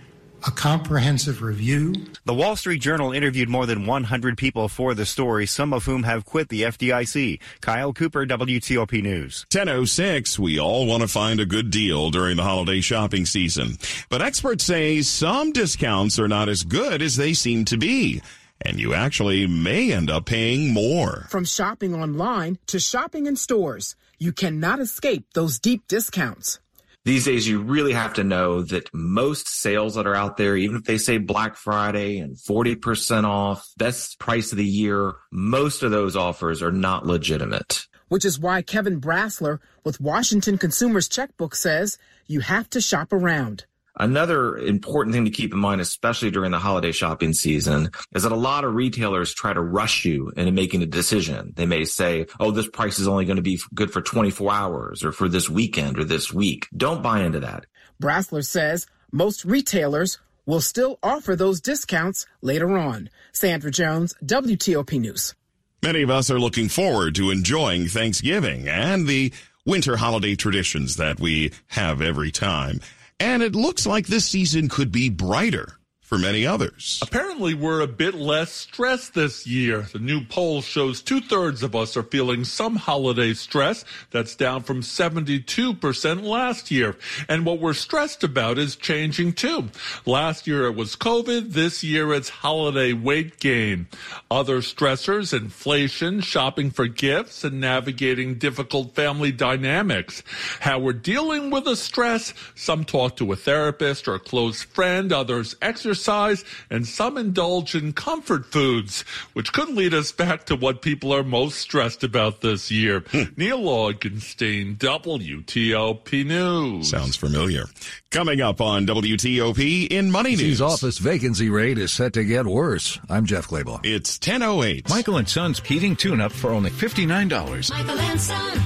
a 0.48 0.52
comprehensive 0.52 1.42
review. 1.42 1.94
The 2.26 2.34
Wall 2.34 2.56
Street 2.56 2.80
Journal 2.80 3.12
interviewed 3.12 3.50
more 3.50 3.66
than 3.66 3.86
100 3.86 4.38
people 4.38 4.70
for 4.70 4.94
the 4.94 5.06
story, 5.06 5.46
some 5.46 5.74
of 5.74 5.86
whom 5.86 6.04
have 6.04 6.26
quit 6.26 6.50
the 6.50 6.64
FDIC. 6.64 7.40
Kyle 7.62 7.94
Cooper, 7.94 8.26
WTOP 8.26 9.02
News. 9.02 9.46
1006, 9.52 10.38
we 10.38 10.60
all 10.60 10.86
want 10.86 11.02
to 11.02 11.08
find 11.08 11.40
a 11.40 11.46
good 11.46 11.72
deal 11.72 12.12
during 12.12 12.38
the 12.38 12.44
holiday 12.44 12.80
shopping 12.80 13.26
season. 13.26 13.78
But 14.10 14.22
experts 14.22 14.64
say 14.64 15.02
some 15.02 15.52
discounts 15.52 16.20
are 16.20 16.28
not 16.28 16.48
as 16.48 16.64
good 16.64 17.02
as 17.02 17.16
they 17.16 17.34
seem 17.34 17.66
to 17.66 17.78
be. 17.78 18.22
And 18.62 18.80
you 18.80 18.94
actually 18.94 19.48
may 19.48 19.92
end 19.92 20.10
up 20.10 20.26
paying 20.26 20.74
more. 20.74 21.28
From 21.30 21.46
shopping 21.46 21.94
online 21.94 22.58
to 22.68 22.80
shopping 22.80 23.26
in 23.26 23.36
stores. 23.36 23.96
You 24.18 24.32
cannot 24.32 24.80
escape 24.80 25.28
those 25.34 25.60
deep 25.60 25.88
discounts. 25.88 26.60
These 27.06 27.26
days, 27.26 27.48
you 27.48 27.62
really 27.62 27.94
have 27.94 28.16
to 28.16 28.24
know 28.24 28.64
that 28.64 28.90
most 28.92 29.48
sales 29.48 29.94
that 29.94 30.08
are 30.08 30.16
out 30.16 30.38
there, 30.38 30.58
even 30.58 30.78
if 30.78 30.86
they 30.86 30.98
say 30.98 31.20
Black 31.20 31.56
Friday 31.56 32.18
and 32.18 32.36
40% 32.36 33.26
off, 33.26 33.64
best 33.78 34.18
price 34.18 34.52
of 34.52 34.58
the 34.58 34.66
year, 34.66 35.14
most 35.32 35.84
of 35.84 35.92
those 35.92 36.16
offers 36.16 36.64
are 36.64 36.72
not 36.72 37.06
legitimate. 37.06 37.86
Which 38.08 38.26
is 38.26 38.40
why 38.40 38.64
Kevin 38.64 39.00
Brasler 39.00 39.60
with 39.84 40.02
Washington 40.02 40.58
Consumers 40.58 41.08
Checkbook 41.08 41.54
says 41.54 42.00
you 42.26 42.40
have 42.40 42.72
to 42.72 42.82
shop 42.82 43.14
around. 43.14 43.66
Another 43.98 44.58
important 44.58 45.14
thing 45.14 45.26
to 45.26 45.32
keep 45.32 45.54
in 45.54 45.60
mind, 45.60 45.80
especially 45.80 46.32
during 46.32 46.52
the 46.52 46.60
holiday 46.60 46.92
shopping 46.92 47.34
season, 47.34 47.92
is 48.14 48.24
that 48.24 48.32
a 48.32 48.36
lot 48.36 48.66
of 48.66 48.76
retailers 48.76 49.34
try 49.34 49.54
to 49.54 49.62
rush 49.62 50.04
you 50.04 50.32
into 50.36 50.52
making 50.52 50.84
a 50.84 50.86
decision. 50.86 51.54
They 51.56 51.66
may 51.66 51.86
say, 51.86 52.26
oh, 52.40 52.52
this 52.52 52.68
price 52.68 53.00
is 53.00 53.08
only 53.08 53.26
going 53.26 53.38
to 53.38 53.42
be 53.42 53.60
good 53.74 53.92
for 53.92 54.02
24 54.02 54.52
hours 54.52 55.04
or 55.04 55.12
for 55.12 55.30
this 55.30 55.50
weekend 55.50 55.98
or 55.98 56.04
this 56.04 56.34
week. 56.34 56.68
Don't 56.76 57.02
buy 57.02 57.22
into 57.22 57.40
that. 57.40 57.66
Brasler 58.02 58.46
says 58.46 58.88
most 59.12 59.46
retailers 59.46 60.20
will 60.46 60.62
still 60.62 61.00
offer 61.02 61.36
those 61.36 61.62
discounts 61.62 62.26
later 62.42 62.78
on. 62.78 63.10
Sandra 63.32 63.72
Jones, 63.72 64.14
WTOP 64.24 65.00
News. 65.00 65.34
Many 65.82 66.02
of 66.02 66.10
us 66.10 66.30
are 66.30 66.40
looking 66.40 66.68
forward 66.68 67.16
to 67.16 67.32
enjoying 67.32 67.88
Thanksgiving 67.88 68.68
and 68.68 69.08
the 69.08 69.32
winter 69.66 69.98
holiday 69.98 70.36
traditions 70.36 70.98
that 70.98 71.20
we 71.20 71.52
have 71.68 72.02
every 72.02 72.32
time. 72.32 72.82
And 73.20 73.42
it 73.42 73.56
looks 73.56 73.86
like 73.86 74.08
this 74.08 74.26
season 74.26 74.70
could 74.70 74.92
be 74.92 75.10
brighter 75.10 75.80
for 76.16 76.22
many 76.22 76.48
others. 76.48 77.00
Apparently, 77.02 77.54
we're 77.54 77.82
a 77.82 77.88
bit 77.88 78.14
less 78.14 78.50
stressed 78.50 79.14
this 79.16 79.46
year. 79.46 79.82
The 79.92 80.00
new 80.00 80.24
poll 80.24 80.62
shows 80.62 81.02
two 81.02 81.20
thirds 81.20 81.62
of 81.62 81.76
us 81.76 81.98
are 81.98 82.04
feeling 82.04 82.46
some 82.46 82.78
holiday 82.78 83.34
stress. 83.34 83.84
That's 84.12 84.34
down 84.34 84.64
from 84.64 84.82
72% 84.82 86.24
last 86.24 86.72
year. 86.72 86.96
And 87.28 87.46
what 87.46 87.60
we're 87.60 87.74
stressed 87.74 88.24
about 88.24 88.58
is 88.58 88.78
changing 88.78 89.34
too. 89.34 89.70
Last 90.06 90.48
year 90.48 90.68
it 90.68 90.76
was 90.76 90.96
COVID. 90.96 91.52
This 91.52 91.84
year 91.84 92.14
it's 92.14 92.30
holiday 92.30 92.94
weight 92.94 93.42
gain. 93.42 93.88
Other 94.32 94.60
stressors, 94.60 95.38
inflation, 95.38 96.22
shopping 96.22 96.72
for 96.72 96.88
gifts, 96.88 97.44
and 97.44 97.60
navigating 97.60 98.36
difficult 98.36 98.96
family 98.96 99.34
dynamics. 99.34 100.24
How 100.62 100.80
we're 100.80 100.94
dealing 100.94 101.50
with 101.50 101.66
the 101.66 101.76
stress, 101.76 102.34
some 102.56 102.86
talk 102.86 103.18
to 103.18 103.34
a 103.34 103.36
therapist 103.36 104.08
or 104.08 104.16
a 104.16 104.20
close 104.20 104.64
friend, 104.64 105.12
others 105.12 105.58
exercise 105.62 106.05
exercise, 106.06 106.44
and 106.70 106.88
some 106.88 107.18
indulge 107.18 107.76
in 107.76 107.94
comfort 107.94 108.46
foods, 108.46 109.02
which 109.34 109.52
could 109.54 109.70
lead 109.70 109.94
us 109.94 110.12
back 110.12 110.46
to 110.46 110.56
what 110.56 110.82
people 110.82 111.14
are 111.14 111.24
most 111.24 111.58
stressed 111.60 112.04
about 112.04 112.42
this 112.42 112.72
year. 112.72 113.04
Hmm. 113.12 113.24
Neil 113.38 113.60
Augenstein, 113.60 114.78
WTOP 114.78 116.26
News. 116.26 116.90
Sounds 116.90 117.16
familiar. 117.16 117.66
Coming 118.12 118.42
up 118.42 118.62
on 118.62 118.86
WTOP 118.86 119.88
in 119.92 120.12
Money 120.12 120.36
News. 120.36 120.62
office 120.62 121.00
vacancy 121.00 121.50
rate 121.50 121.78
is 121.78 121.92
set 121.92 122.14
to 122.14 122.24
get 122.24 122.46
worse. 122.46 123.00
I'm 123.10 123.26
Jeff 123.26 123.48
Clabaugh. 123.48 123.82
It's 123.84 124.18
1008. 124.18 124.90
Michael 124.90 125.18
and 125.18 125.28
Son's 125.28 125.60
heating 125.60 125.96
tune-up 125.96 126.32
for 126.32 126.52
only 126.52 126.70
$59. 126.70 127.70
Michael 127.72 128.00
and 128.00 128.22
Son. 128.22 128.62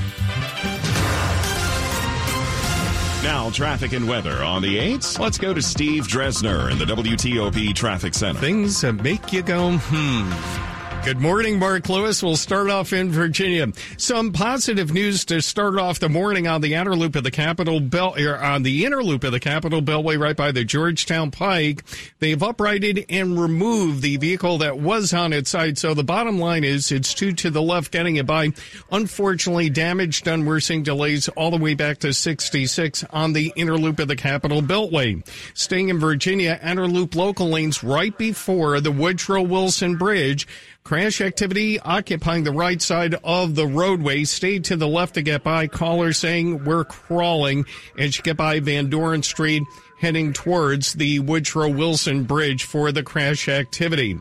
Now, 3.22 3.50
traffic 3.50 3.92
and 3.92 4.08
weather 4.08 4.44
on 4.44 4.62
the 4.62 4.78
8s. 4.78 5.20
Let's 5.20 5.38
go 5.38 5.54
to 5.54 5.62
Steve 5.62 6.08
Dresner 6.08 6.72
in 6.72 6.78
the 6.78 6.86
WTOP 6.86 7.76
Traffic 7.76 8.14
Center. 8.14 8.40
Things 8.40 8.80
that 8.80 8.94
make 8.94 9.34
you 9.34 9.42
go, 9.42 9.78
hmm. 9.78 10.69
Good 11.06 11.22
morning, 11.22 11.58
Mark 11.58 11.88
Lewis. 11.88 12.22
We'll 12.22 12.36
start 12.36 12.70
off 12.70 12.94
in 12.94 13.10
Virginia. 13.10 13.72
Some 13.98 14.32
positive 14.32 14.94
news 14.94 15.26
to 15.26 15.42
start 15.42 15.80
off 15.80 16.00
the 16.00 16.10
morning 16.10 16.46
on 16.46 16.62
the 16.62 16.76
outer 16.76 16.96
loop 16.96 17.16
of 17.16 17.24
the 17.24 17.32
Capitol 17.32 17.80
Belt, 17.80 18.20
er, 18.20 18.38
on 18.38 18.64
the 18.64 18.86
inner 18.86 19.02
loop 19.02 19.24
of 19.24 19.32
the 19.32 19.40
Capitol 19.40 19.82
Beltway 19.82 20.20
right 20.20 20.36
by 20.36 20.52
the 20.52 20.66
Georgetown 20.66 21.32
Pike. 21.32 21.84
They've 22.20 22.42
uprighted 22.42 23.06
and 23.10 23.40
removed 23.40 24.04
the 24.04 24.18
vehicle 24.18 24.60
that 24.60 24.78
was 24.78 25.14
on 25.14 25.34
its 25.34 25.50
side. 25.50 25.78
So 25.78 25.94
the 25.94 26.04
bottom 26.04 26.38
line 26.38 26.64
is 26.64 26.92
it's 26.92 27.14
two 27.14 27.32
to 27.34 27.50
the 27.50 27.62
left 27.62 27.92
getting 27.92 28.18
it 28.18 28.28
by. 28.28 28.50
Unfortunately, 28.92 29.70
damage 29.70 30.22
done. 30.24 30.46
We're 30.46 30.60
seeing 30.60 30.84
delays 30.84 31.28
all 31.30 31.50
the 31.50 31.58
way 31.58 31.74
back 31.74 32.00
to 32.00 32.14
66 32.14 33.06
on 33.10 33.34
the 33.34 33.54
inner 33.56 33.78
loop 33.78 34.00
of 34.00 34.10
the 34.10 34.18
Capitol 34.18 34.62
Beltway. 34.62 35.26
Staying 35.56 35.90
in 35.90 35.98
Virginia, 35.98 36.60
outer 36.62 36.88
loop 36.88 37.16
local 37.16 37.48
lanes 37.48 37.84
right 37.84 38.16
before 38.16 38.80
the 38.82 38.92
Woodrow 38.92 39.42
Wilson 39.42 39.96
Bridge. 39.96 40.46
Crash 40.90 41.22
activity 41.22 41.80
occupying 41.80 42.44
the 42.44 42.52
right 42.52 42.82
side 42.82 43.14
of 43.24 43.54
the 43.54 43.68
roadway. 43.68 44.24
Stay 44.24 44.58
to 44.58 44.76
the 44.76 44.88
left 44.88 45.14
to 45.14 45.22
get 45.22 45.44
by. 45.44 45.68
Caller 45.68 46.14
saying 46.14 46.64
we're 46.64 46.84
crawling 46.84 47.66
as 48.00 48.18
you 48.18 48.24
get 48.24 48.38
by 48.38 48.60
Van 48.60 48.90
Dorn 48.90 49.22
Street 49.22 49.62
heading 50.00 50.34
towards 50.34 50.94
the 50.94 51.20
Woodrow 51.20 51.70
Wilson 51.70 52.24
Bridge 52.24 52.64
for 52.64 52.92
the 52.92 53.04
crash 53.04 53.48
activity. 53.48 54.20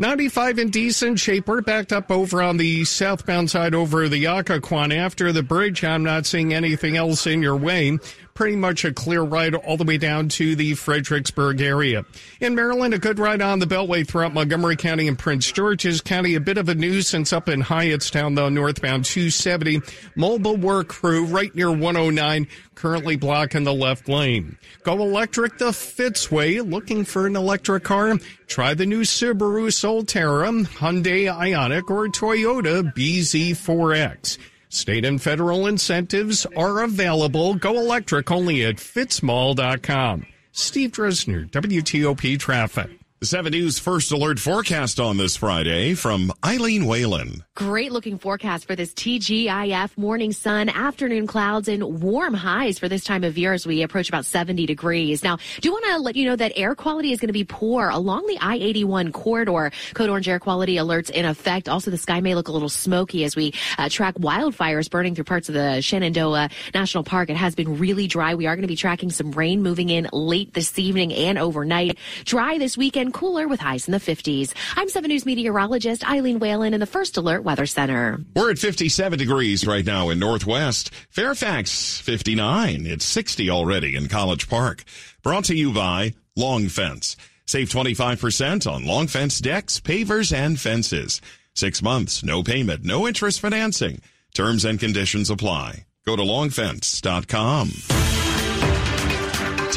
95 0.00 0.58
in 0.58 0.70
decent 0.70 1.20
shape. 1.20 1.46
We're 1.46 1.60
backed 1.60 1.92
up 1.92 2.10
over 2.10 2.42
on 2.42 2.56
the 2.56 2.84
southbound 2.84 3.50
side 3.50 3.74
over 3.74 4.08
the 4.08 4.24
Occoquan. 4.24 4.92
After 4.92 5.30
the 5.30 5.44
bridge, 5.44 5.84
I'm 5.84 6.02
not 6.02 6.26
seeing 6.26 6.52
anything 6.52 6.96
else 6.96 7.28
in 7.28 7.42
your 7.42 7.56
way 7.56 7.98
pretty 8.38 8.54
much 8.54 8.84
a 8.84 8.92
clear 8.92 9.22
ride 9.22 9.52
all 9.52 9.76
the 9.76 9.82
way 9.82 9.98
down 9.98 10.28
to 10.28 10.54
the 10.54 10.72
Fredericksburg 10.74 11.60
area. 11.60 12.04
In 12.40 12.54
Maryland, 12.54 12.94
a 12.94 12.98
good 13.00 13.18
ride 13.18 13.42
on 13.42 13.58
the 13.58 13.66
Beltway 13.66 14.06
throughout 14.06 14.32
Montgomery 14.32 14.76
County 14.76 15.08
and 15.08 15.18
Prince 15.18 15.50
George's 15.50 16.00
County. 16.00 16.36
A 16.36 16.40
bit 16.40 16.56
of 16.56 16.68
a 16.68 16.74
nuisance 16.76 17.32
up 17.32 17.48
in 17.48 17.60
Hyattstown, 17.60 18.36
though, 18.36 18.48
northbound 18.48 19.06
270. 19.06 19.80
Mobile 20.14 20.56
work 20.56 20.86
crew 20.86 21.24
right 21.24 21.52
near 21.56 21.72
109 21.72 22.46
currently 22.76 23.16
blocking 23.16 23.64
the 23.64 23.74
left 23.74 24.08
lane. 24.08 24.56
Go 24.84 25.02
electric 25.02 25.58
the 25.58 25.70
Fitzway. 25.70 26.64
Looking 26.64 27.04
for 27.04 27.26
an 27.26 27.34
electric 27.34 27.82
car? 27.82 28.18
Try 28.46 28.74
the 28.74 28.86
new 28.86 29.00
Subaru 29.00 29.66
Solterra, 29.66 30.64
Hyundai 30.64 31.24
Ioniq, 31.24 31.90
or 31.90 32.06
Toyota 32.06 32.94
BZ4X. 32.94 34.38
State 34.68 35.04
and 35.04 35.20
federal 35.20 35.66
incentives 35.66 36.46
are 36.56 36.82
available. 36.82 37.54
Go 37.54 37.78
electric 37.78 38.30
only 38.30 38.64
at 38.64 38.76
fitzmall.com. 38.76 40.26
Steve 40.52 40.92
Dresner, 40.92 41.48
WTOP 41.50 42.38
Traffic. 42.38 42.90
The 43.20 43.26
7 43.26 43.50
News 43.50 43.80
First 43.80 44.12
Alert 44.12 44.38
forecast 44.38 45.00
on 45.00 45.16
this 45.16 45.34
Friday 45.34 45.94
from 45.94 46.32
Eileen 46.46 46.86
Whalen. 46.86 47.42
Great 47.56 47.90
looking 47.90 48.16
forecast 48.16 48.64
for 48.64 48.76
this 48.76 48.94
TGIF 48.94 49.98
morning 49.98 50.30
sun, 50.30 50.68
afternoon 50.68 51.26
clouds, 51.26 51.66
and 51.66 52.00
warm 52.00 52.32
highs 52.32 52.78
for 52.78 52.88
this 52.88 53.02
time 53.02 53.24
of 53.24 53.36
year 53.36 53.52
as 53.52 53.66
we 53.66 53.82
approach 53.82 54.08
about 54.08 54.24
70 54.24 54.66
degrees. 54.66 55.24
Now, 55.24 55.38
do 55.60 55.72
want 55.72 55.84
to 55.86 55.98
let 55.98 56.14
you 56.14 56.26
know 56.26 56.36
that 56.36 56.52
air 56.54 56.76
quality 56.76 57.10
is 57.10 57.18
going 57.18 57.26
to 57.26 57.32
be 57.32 57.42
poor 57.42 57.88
along 57.88 58.28
the 58.28 58.38
I 58.40 58.54
81 58.54 59.10
corridor. 59.10 59.72
Code 59.94 60.10
orange 60.10 60.28
air 60.28 60.38
quality 60.38 60.76
alerts 60.76 61.10
in 61.10 61.24
effect. 61.24 61.68
Also, 61.68 61.90
the 61.90 61.98
sky 61.98 62.20
may 62.20 62.36
look 62.36 62.46
a 62.46 62.52
little 62.52 62.68
smoky 62.68 63.24
as 63.24 63.34
we 63.34 63.52
uh, 63.78 63.88
track 63.88 64.14
wildfires 64.14 64.88
burning 64.88 65.16
through 65.16 65.24
parts 65.24 65.48
of 65.48 65.56
the 65.56 65.80
Shenandoah 65.80 66.50
National 66.72 67.02
Park. 67.02 67.30
It 67.30 67.36
has 67.36 67.56
been 67.56 67.80
really 67.80 68.06
dry. 68.06 68.36
We 68.36 68.46
are 68.46 68.54
going 68.54 68.62
to 68.62 68.68
be 68.68 68.76
tracking 68.76 69.10
some 69.10 69.32
rain 69.32 69.60
moving 69.60 69.90
in 69.90 70.08
late 70.12 70.54
this 70.54 70.78
evening 70.78 71.12
and 71.12 71.36
overnight. 71.36 71.98
Dry 72.24 72.58
this 72.58 72.78
weekend 72.78 73.07
and 73.08 73.14
cooler 73.14 73.48
with 73.48 73.58
highs 73.58 73.88
in 73.88 73.92
the 73.92 73.98
50s. 73.98 74.52
I'm 74.76 74.90
7 74.90 75.08
News 75.08 75.24
meteorologist 75.24 76.08
Eileen 76.08 76.40
Whalen 76.40 76.74
in 76.74 76.80
the 76.80 76.86
First 76.86 77.16
Alert 77.16 77.42
Weather 77.42 77.64
Center. 77.64 78.20
We're 78.36 78.50
at 78.50 78.58
57 78.58 79.18
degrees 79.18 79.66
right 79.66 79.84
now 79.84 80.10
in 80.10 80.18
Northwest. 80.18 80.92
Fairfax, 81.08 81.98
59. 82.00 82.86
It's 82.86 83.06
60 83.06 83.48
already 83.48 83.96
in 83.96 84.08
College 84.08 84.48
Park. 84.48 84.84
Brought 85.22 85.46
to 85.46 85.54
you 85.54 85.72
by 85.72 86.12
Long 86.36 86.68
Fence. 86.68 87.16
Save 87.46 87.70
25% 87.70 88.70
on 88.70 88.84
long 88.84 89.06
fence 89.06 89.40
decks, 89.40 89.80
pavers, 89.80 90.36
and 90.36 90.60
fences. 90.60 91.22
Six 91.54 91.80
months, 91.80 92.22
no 92.22 92.42
payment, 92.42 92.84
no 92.84 93.08
interest 93.08 93.40
financing. 93.40 94.02
Terms 94.34 94.66
and 94.66 94.78
conditions 94.78 95.30
apply. 95.30 95.86
Go 96.04 96.14
to 96.14 96.22
longfence.com. 96.22 98.27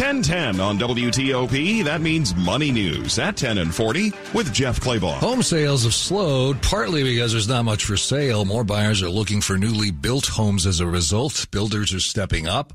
1010 0.02 0.60
on 0.60 0.80
WTOP. 0.80 1.84
That 1.84 2.02
means 2.02 2.34
money 2.36 2.72
news 2.72 3.20
at 3.20 3.38
10 3.38 3.60
and 3.60 3.74
40 3.74 4.12
with 4.34 4.52
Jeff 4.52 4.80
Clabaugh. 4.80 5.20
Home 5.20 5.44
sales 5.44 5.84
have 5.84 5.94
slowed, 5.94 6.60
partly 6.64 7.04
because 7.04 7.34
there's 7.34 7.48
not 7.48 7.66
much 7.66 7.86
for 7.86 7.96
sale. 7.96 8.44
More 8.44 8.64
buyers 8.64 9.04
are 9.04 9.12
looking 9.12 9.42
for 9.42 9.60
newly 9.60 9.92
built 9.92 10.26
homes 10.26 10.66
as 10.66 10.80
a 10.80 10.88
result. 10.88 11.46
Builders 11.52 11.94
are 11.94 12.00
stepping 12.00 12.48
up. 12.48 12.74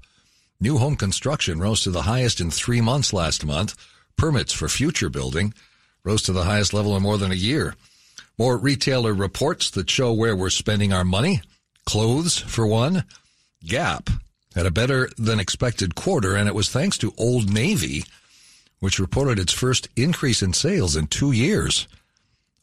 New 0.61 0.79
home 0.79 0.95
construction 0.95 1.59
rose 1.59 1.81
to 1.83 1.91
the 1.91 2.03
highest 2.03 2.41
in 2.41 2.53
three 2.53 2.81
months 2.81 3.13
last 3.13 3.45
month. 3.45 3.75
Permits 4.17 4.53
for 4.53 4.69
future 4.69 5.11
building 5.11 5.53
rose 6.05 6.23
to 6.23 6.33
the 6.33 6.45
highest 6.45 6.73
level 6.73 6.97
in 6.97 7.03
more 7.03 7.19
than 7.19 7.33
a 7.33 7.35
year. 7.35 7.75
More 8.39 8.57
retailer 8.57 9.13
reports 9.13 9.73
that 9.73 9.91
show 9.91 10.13
where 10.13 10.37
we're 10.37 10.49
spending 10.49 10.93
our 10.93 11.05
money. 11.05 11.43
Clothes, 11.87 12.39
for 12.39 12.69
one. 12.69 13.03
Gap 13.65 14.11
had 14.57 14.67
a 14.67 14.71
better 14.71 15.11
than 15.19 15.39
expected 15.39 15.95
quarter, 15.95 16.35
and 16.35 16.49
it 16.49 16.55
was 16.55 16.71
thanks 16.71 16.97
to 16.97 17.13
Old 17.19 17.53
Navy, 17.53 18.05
which 18.81 18.99
reported 18.99 19.39
its 19.39 19.53
first 19.53 19.89
increase 19.97 20.43
in 20.43 20.55
sales 20.55 20.97
in 20.97 21.07
two 21.07 21.31
years. 21.31 21.87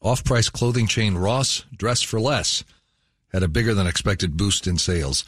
Off 0.01 0.23
price 0.23 0.50
clothing 0.50 0.88
chain 0.88 1.15
Ross, 1.15 1.63
Dress 1.77 2.01
for 2.01 2.19
Less, 2.19 2.63
had 3.31 3.43
a 3.43 3.47
bigger 3.47 3.75
than 3.75 3.85
expected 3.85 4.35
boost 4.35 4.65
in 4.65 4.79
sales. 4.79 5.23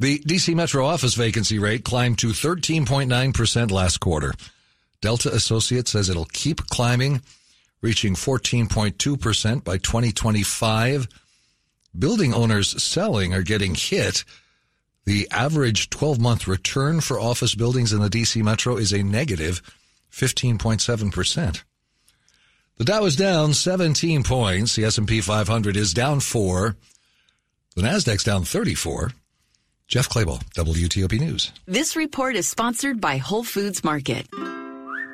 The 0.00 0.18
DC 0.20 0.54
Metro 0.54 0.86
office 0.86 1.14
vacancy 1.14 1.58
rate 1.58 1.84
climbed 1.84 2.18
to 2.20 2.28
13.9% 2.28 3.70
last 3.70 4.00
quarter. 4.00 4.32
Delta 5.02 5.32
Associates 5.32 5.90
says 5.90 6.08
it'll 6.08 6.24
keep 6.24 6.66
climbing, 6.68 7.20
reaching 7.82 8.14
14.2% 8.14 9.62
by 9.62 9.76
2025. 9.76 11.06
Building 11.98 12.32
owners 12.32 12.82
selling 12.82 13.34
are 13.34 13.42
getting 13.42 13.74
hit 13.74 14.24
the 15.08 15.26
average 15.30 15.88
12 15.88 16.20
month 16.20 16.46
return 16.46 17.00
for 17.00 17.18
office 17.18 17.54
buildings 17.54 17.94
in 17.94 18.00
the 18.00 18.10
DC 18.10 18.42
metro 18.42 18.76
is 18.76 18.92
a 18.92 19.02
negative 19.02 19.62
15.7%. 20.12 21.62
The 22.76 22.84
Dow 22.84 23.04
is 23.06 23.16
down 23.16 23.54
17 23.54 24.22
points. 24.22 24.76
The 24.76 24.84
S&P 24.84 25.22
500 25.22 25.76
is 25.76 25.94
down 25.94 26.20
4. 26.20 26.76
The 27.74 27.82
Nasdaq's 27.82 28.22
down 28.22 28.44
34. 28.44 29.12
Jeff 29.86 30.10
Clabaugh, 30.10 30.42
WTOP 30.54 31.18
News. 31.18 31.52
This 31.64 31.96
report 31.96 32.36
is 32.36 32.46
sponsored 32.46 33.00
by 33.00 33.16
Whole 33.16 33.44
Foods 33.44 33.82
Market. 33.82 34.26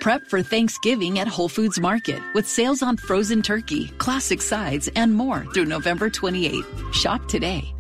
Prep 0.01 0.27
for 0.27 0.43
Thanksgiving 0.43 1.21
at 1.21 1.29
Whole 1.29 1.49
Foods 1.49 1.79
Market 1.79 2.21
with 2.35 2.49
sales 2.49 2.83
on 2.83 2.97
frozen 2.97 3.43
turkey, 3.43 3.89
classic 3.99 4.43
sides, 4.43 4.89
and 4.97 5.15
more 5.15 5.47
through 5.55 5.67
November 5.67 6.11
28. 6.11 6.65
Shop 6.93 7.25
today. 7.29 7.74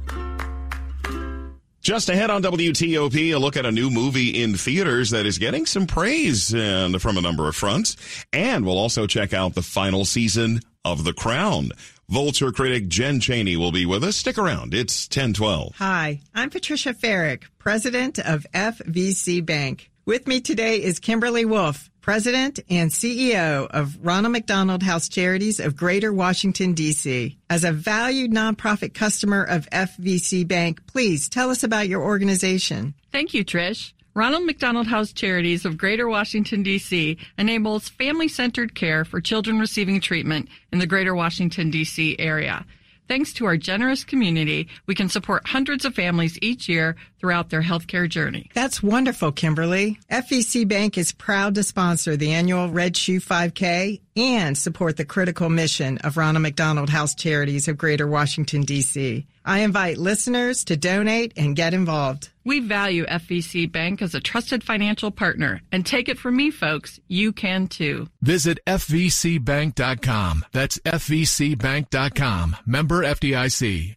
Just 1.85 2.09
ahead 2.09 2.31
on 2.31 2.43
WTOP, 2.43 3.35
a 3.35 3.37
look 3.37 3.59
at 3.59 3.67
a 3.67 3.71
new 3.71 3.91
movie 3.91 4.43
in 4.43 4.57
theaters 4.57 5.11
that 5.11 5.27
is 5.27 5.37
getting 5.37 5.67
some 5.67 5.87
praise 5.87 6.55
and 6.55 7.01
from 7.03 7.19
a 7.19 7.21
number 7.21 7.47
of 7.47 7.55
fronts. 7.55 7.99
And 8.33 8.65
we'll 8.65 8.79
also 8.79 9.07
check 9.07 9.35
out 9.35 9.55
the 9.55 9.61
final 9.61 10.07
season 10.07 10.61
of 10.83 11.05
The 11.05 11.13
Crown. 11.13 11.73
Vulture 12.09 12.53
critic 12.53 12.89
Jen 12.89 13.21
Chaney 13.21 13.59
will 13.59 13.71
be 13.71 13.85
with 13.85 14.03
us. 14.03 14.17
Stick 14.17 14.39
around. 14.39 14.73
It's 14.73 15.05
1012. 15.09 15.75
Hi, 15.77 16.23
I'm 16.35 16.49
Patricia 16.49 16.95
Ferrick, 16.95 17.43
president 17.59 18.19
of 18.19 18.47
FVC 18.55 19.45
Bank. 19.45 19.91
With 20.07 20.27
me 20.27 20.41
today 20.41 20.83
is 20.83 20.99
Kimberly 20.99 21.45
Wolf, 21.45 21.91
President 22.05 22.61
and 22.69 22.91
CEO 22.91 23.67
of 23.67 23.97
Ronald 24.05 24.33
McDonald 24.33 24.83
House 24.83 25.09
Charities 25.09 25.59
of 25.59 25.75
Greater 25.75 26.13
Washington, 26.13 26.75
D.C. 26.75 27.39
As 27.49 27.65
a 27.65 27.73
valued 27.73 28.31
nonprofit 28.31 28.93
customer 28.93 29.43
of 29.43 29.67
FVC 29.71 30.47
Bank, 30.47 30.87
please 30.87 31.31
tell 31.31 31.49
us 31.49 31.65
about 31.65 31.89
your 31.89 32.03
organization. 32.03 32.93
Thank 33.11 33.33
you, 33.33 33.43
Trish. 33.43 33.95
Ronald 34.13 34.45
McDonald 34.45 34.87
House 34.87 35.15
Charities 35.15 35.65
of 35.65 35.79
Greater 35.79 36.07
Washington, 36.07 36.63
D.C. 36.63 37.17
enables 37.39 37.89
family 37.89 38.29
centered 38.29 38.75
care 38.75 39.07
for 39.07 39.23
children 39.23 39.59
receiving 39.59 39.99
treatment 39.99 40.51
in 40.71 40.81
the 40.81 40.87
Greater 40.87 41.15
Washington, 41.15 41.71
D.C. 41.71 42.17
area. 42.19 42.67
Thanks 43.09 43.33
to 43.35 43.47
our 43.47 43.57
generous 43.57 44.05
community, 44.05 44.69
we 44.87 44.95
can 44.95 45.09
support 45.09 45.47
hundreds 45.47 45.85
of 45.85 45.95
families 45.95 46.39
each 46.41 46.69
year 46.69 46.97
throughout 47.19 47.51
their 47.51 47.63
healthcare 47.63 48.09
journey. 48.09 48.51
That's 48.55 48.83
wonderful, 48.83 49.33
Kimberly. 49.33 49.99
FVC 50.11 50.67
Bank 50.67 50.97
is 50.97 51.13
proud 51.13 51.55
to 51.57 51.63
sponsor 51.63 52.17
the 52.17 52.33
annual 52.33 52.71
Red 52.71 52.97
Shoe 52.97 53.21
5K 53.21 54.01
and 54.17 54.57
support 54.57 54.97
the 54.97 55.05
critical 55.05 55.49
mission 55.49 55.99
of 55.99 56.17
Ronald 56.17 56.43
McDonald 56.43 56.91
House 56.91 57.15
Charities 57.15 57.69
of 57.69 57.79
Greater 57.79 58.07
Washington, 58.07 58.63
D.C. 58.63 59.27
I 59.45 59.59
invite 59.61 59.99
listeners 59.99 60.65
to 60.65 60.77
donate 60.77 61.33
and 61.37 61.57
get 61.57 61.75
involved. 61.75 62.31
We 62.45 62.61
value 62.61 63.07
FVC 63.07 63.71
Bank 63.71 64.03
as 64.03 64.15
a 64.15 64.21
trusted 64.21 64.63
financial 64.63 65.11
partner. 65.11 65.63
And 65.73 65.85
take 65.85 66.09
it 66.09 66.19
from 66.19 66.37
me, 66.37 66.51
folks, 66.51 67.01
you 67.09 67.33
can 67.33 67.67
too. 67.67 68.09
Visit 68.21 68.59
FVCbank.com. 68.67 70.45
That's 70.53 70.79
FVCbank.com. 70.79 72.57
Member 72.67 73.03
FDIC. 73.03 73.97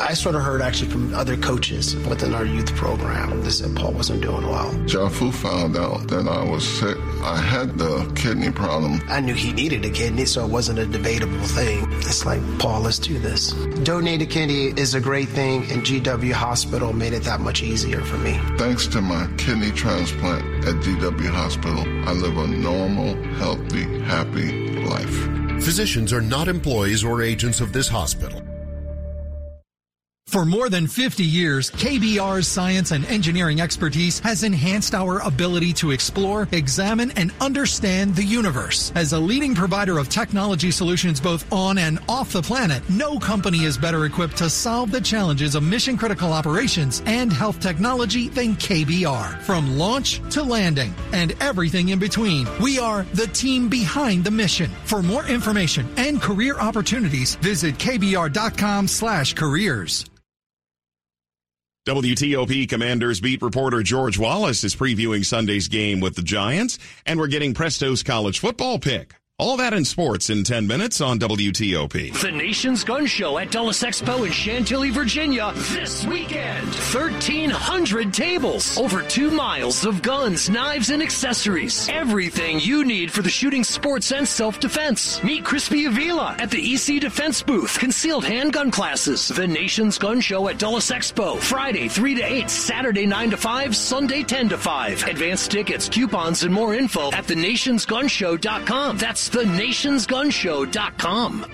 I 0.00 0.14
sort 0.14 0.34
of 0.34 0.42
heard 0.42 0.62
actually 0.62 0.90
from 0.90 1.14
other 1.14 1.36
coaches 1.36 1.94
within 1.94 2.34
our 2.34 2.44
youth 2.44 2.74
program 2.74 3.42
that 3.42 3.50
said 3.50 3.76
Paul 3.76 3.92
wasn't 3.92 4.22
doing 4.22 4.46
well. 4.46 4.70
Jafu 4.86 5.32
found 5.32 5.76
out 5.76 6.08
that 6.08 6.26
I 6.26 6.42
was 6.42 6.66
sick. 6.66 6.96
I 7.22 7.36
had 7.36 7.76
the 7.76 8.10
kidney 8.16 8.50
problem. 8.50 9.02
I 9.08 9.20
knew 9.20 9.34
he 9.34 9.52
needed 9.52 9.84
a 9.84 9.90
kidney, 9.90 10.24
so 10.24 10.44
it 10.44 10.50
wasn't 10.50 10.78
a 10.78 10.86
debatable 10.86 11.46
thing. 11.46 11.86
It's 11.98 12.24
like, 12.24 12.40
Paul, 12.58 12.80
let's 12.80 12.98
do 12.98 13.18
this. 13.18 13.52
Donated 13.84 14.30
kidney 14.30 14.68
is 14.80 14.94
a 14.94 15.00
great 15.00 15.28
thing, 15.28 15.70
and 15.70 15.82
GW 15.82 16.32
Hospital 16.32 16.94
made 16.94 17.12
it 17.12 17.24
that 17.24 17.40
much 17.40 17.62
easier 17.62 18.00
for 18.00 18.16
me. 18.16 18.40
Thanks 18.56 18.86
to 18.88 19.02
my 19.02 19.28
kidney 19.36 19.70
transplant 19.70 20.64
at 20.64 20.76
GW 20.76 21.28
Hospital, 21.28 21.80
I 22.08 22.12
live 22.12 22.38
a 22.38 22.46
normal, 22.46 23.14
healthy, 23.34 24.00
happy 24.00 24.76
life. 24.80 25.62
Physicians 25.62 26.10
are 26.12 26.22
not 26.22 26.48
employees 26.48 27.04
or 27.04 27.22
agents 27.22 27.60
of 27.60 27.74
this 27.74 27.86
hospital. 27.86 28.42
For 30.30 30.46
more 30.46 30.68
than 30.68 30.86
50 30.86 31.24
years, 31.24 31.72
KBR's 31.72 32.46
science 32.46 32.92
and 32.92 33.04
engineering 33.06 33.60
expertise 33.60 34.20
has 34.20 34.44
enhanced 34.44 34.94
our 34.94 35.18
ability 35.26 35.72
to 35.72 35.90
explore, 35.90 36.46
examine, 36.52 37.10
and 37.16 37.32
understand 37.40 38.14
the 38.14 38.22
universe. 38.22 38.92
As 38.94 39.12
a 39.12 39.18
leading 39.18 39.56
provider 39.56 39.98
of 39.98 40.08
technology 40.08 40.70
solutions 40.70 41.20
both 41.20 41.52
on 41.52 41.78
and 41.78 41.98
off 42.08 42.30
the 42.30 42.42
planet, 42.42 42.88
no 42.88 43.18
company 43.18 43.64
is 43.64 43.76
better 43.76 44.04
equipped 44.04 44.36
to 44.36 44.48
solve 44.48 44.92
the 44.92 45.00
challenges 45.00 45.56
of 45.56 45.64
mission 45.64 45.96
critical 45.96 46.32
operations 46.32 47.02
and 47.06 47.32
health 47.32 47.58
technology 47.58 48.28
than 48.28 48.54
KBR. 48.54 49.42
From 49.42 49.76
launch 49.76 50.20
to 50.30 50.44
landing 50.44 50.94
and 51.12 51.34
everything 51.40 51.88
in 51.88 51.98
between, 51.98 52.46
we 52.62 52.78
are 52.78 53.02
the 53.14 53.26
team 53.26 53.68
behind 53.68 54.22
the 54.22 54.30
mission. 54.30 54.70
For 54.84 55.02
more 55.02 55.26
information 55.26 55.88
and 55.96 56.22
career 56.22 56.56
opportunities, 56.56 57.34
visit 57.34 57.74
kbr.com 57.78 58.86
slash 58.86 59.34
careers. 59.34 60.04
WTOP 61.86 62.68
Commanders 62.68 63.22
beat 63.22 63.40
reporter 63.40 63.82
George 63.82 64.18
Wallace 64.18 64.64
is 64.64 64.76
previewing 64.76 65.24
Sunday's 65.24 65.66
game 65.66 65.98
with 65.98 66.14
the 66.14 66.20
Giants, 66.22 66.78
and 67.06 67.18
we're 67.18 67.26
getting 67.26 67.54
Presto's 67.54 68.02
college 68.02 68.38
football 68.38 68.78
pick. 68.78 69.19
All 69.40 69.56
that 69.56 69.72
in 69.72 69.86
sports 69.86 70.28
in 70.28 70.44
10 70.44 70.66
minutes 70.66 71.00
on 71.00 71.18
WTOP. 71.18 72.12
The 72.20 72.30
Nation's 72.30 72.84
Gun 72.84 73.06
Show 73.06 73.38
at 73.38 73.50
Dulles 73.50 73.80
Expo 73.80 74.26
in 74.26 74.32
Chantilly, 74.32 74.90
Virginia 74.90 75.54
this 75.72 76.04
weekend. 76.04 76.66
1,300 76.66 78.12
tables, 78.12 78.76
over 78.76 79.00
two 79.00 79.30
miles 79.30 79.86
of 79.86 80.02
guns, 80.02 80.50
knives, 80.50 80.90
and 80.90 81.02
accessories. 81.02 81.88
Everything 81.88 82.60
you 82.60 82.84
need 82.84 83.10
for 83.10 83.22
the 83.22 83.30
shooting 83.30 83.64
sports 83.64 84.12
and 84.12 84.28
self-defense. 84.28 85.24
Meet 85.24 85.42
Crispy 85.42 85.86
Avila 85.86 86.36
at 86.38 86.50
the 86.50 86.74
EC 86.74 87.00
Defense 87.00 87.42
booth. 87.42 87.78
Concealed 87.78 88.26
handgun 88.26 88.70
classes. 88.70 89.26
The 89.28 89.48
Nation's 89.48 89.96
Gun 89.96 90.20
Show 90.20 90.48
at 90.48 90.58
Dulles 90.58 90.90
Expo. 90.90 91.38
Friday 91.38 91.88
3 91.88 92.16
to 92.16 92.22
8, 92.22 92.50
Saturday 92.50 93.06
9 93.06 93.30
to 93.30 93.36
5, 93.38 93.74
Sunday 93.74 94.22
10 94.22 94.50
to 94.50 94.58
5. 94.58 95.04
Advanced 95.04 95.50
tickets, 95.50 95.88
coupons, 95.88 96.42
and 96.42 96.52
more 96.52 96.74
info 96.74 97.10
at 97.12 97.24
thenationsgunshow.com. 97.24 98.98
That's 98.98 99.29
thenationsgunshow.com. 99.32 101.46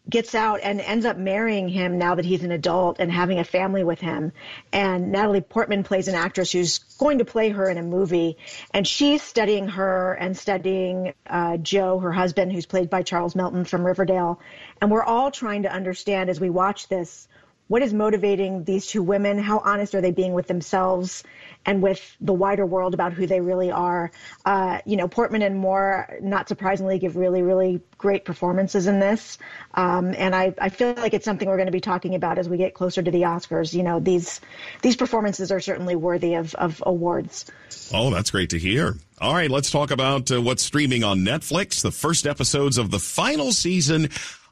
gets 0.08 0.34
out 0.34 0.60
and 0.62 0.80
ends 0.80 1.06
up 1.06 1.16
marrying 1.16 1.68
him 1.68 1.96
now 1.96 2.14
that 2.14 2.24
he's 2.24 2.44
an 2.44 2.52
adult 2.52 2.98
and 2.98 3.10
having 3.10 3.38
a 3.38 3.44
family 3.44 3.84
with 3.84 4.00
him. 4.00 4.32
And 4.72 5.12
Natalie 5.12 5.40
Portman 5.40 5.82
plays 5.82 6.08
an 6.08 6.14
actress 6.14 6.52
who's 6.52 6.78
going 6.98 7.18
to 7.18 7.24
play 7.24 7.48
her 7.50 7.70
in 7.70 7.78
a 7.78 7.82
movie. 7.82 8.36
And 8.72 8.86
she's 8.86 9.22
studying 9.22 9.68
her 9.68 10.12
and 10.12 10.36
studying 10.36 11.14
uh, 11.26 11.56
Joe, 11.56 11.98
her 12.00 12.12
husband, 12.12 12.52
who's 12.52 12.66
played 12.66 12.90
by 12.90 13.02
Charles 13.02 13.34
Melton 13.34 13.64
from 13.64 13.84
Riverdale. 13.84 14.40
And 14.80 14.90
we're 14.90 15.02
all 15.02 15.30
trying 15.30 15.62
to 15.62 15.72
understand 15.72 16.28
as 16.28 16.38
we 16.38 16.50
watch 16.50 16.88
this 16.88 17.26
what 17.68 17.82
is 17.82 17.92
motivating 17.92 18.64
these 18.64 18.86
two 18.86 19.02
women? 19.02 19.38
How 19.38 19.58
honest 19.58 19.94
are 19.94 20.00
they 20.00 20.12
being 20.12 20.32
with 20.32 20.46
themselves? 20.46 21.24
and 21.66 21.82
with 21.82 22.16
the 22.20 22.32
wider 22.32 22.66
world 22.66 22.94
about 22.94 23.12
who 23.12 23.26
they 23.26 23.40
really 23.40 23.70
are. 23.70 24.10
Uh, 24.44 24.78
you 24.84 24.96
know, 24.96 25.08
Portman 25.08 25.42
and 25.42 25.56
Moore, 25.56 26.18
not 26.20 26.48
surprisingly, 26.48 26.98
give 26.98 27.16
really, 27.16 27.42
really 27.42 27.80
great 27.96 28.24
performances 28.24 28.86
in 28.86 29.00
this. 29.00 29.38
Um, 29.74 30.14
and 30.16 30.34
I, 30.34 30.54
I 30.60 30.68
feel 30.68 30.94
like 30.94 31.14
it's 31.14 31.24
something 31.24 31.48
we're 31.48 31.56
going 31.56 31.66
to 31.66 31.72
be 31.72 31.80
talking 31.80 32.14
about 32.14 32.38
as 32.38 32.48
we 32.48 32.56
get 32.56 32.74
closer 32.74 33.02
to 33.02 33.10
the 33.10 33.22
Oscars. 33.22 33.72
You 33.72 33.82
know, 33.82 34.00
these 34.00 34.40
these 34.82 34.96
performances 34.96 35.50
are 35.50 35.60
certainly 35.60 35.96
worthy 35.96 36.34
of, 36.34 36.54
of 36.54 36.82
awards. 36.84 37.50
Oh, 37.92 38.10
that's 38.10 38.30
great 38.30 38.50
to 38.50 38.58
hear. 38.58 38.94
All 39.20 39.32
right, 39.32 39.50
let's 39.50 39.70
talk 39.70 39.90
about 39.90 40.30
uh, 40.30 40.42
what's 40.42 40.62
streaming 40.62 41.04
on 41.04 41.20
Netflix. 41.20 41.82
The 41.82 41.92
first 41.92 42.26
episodes 42.26 42.78
of 42.78 42.90
the 42.90 42.98
final 42.98 43.52
season 43.52 44.10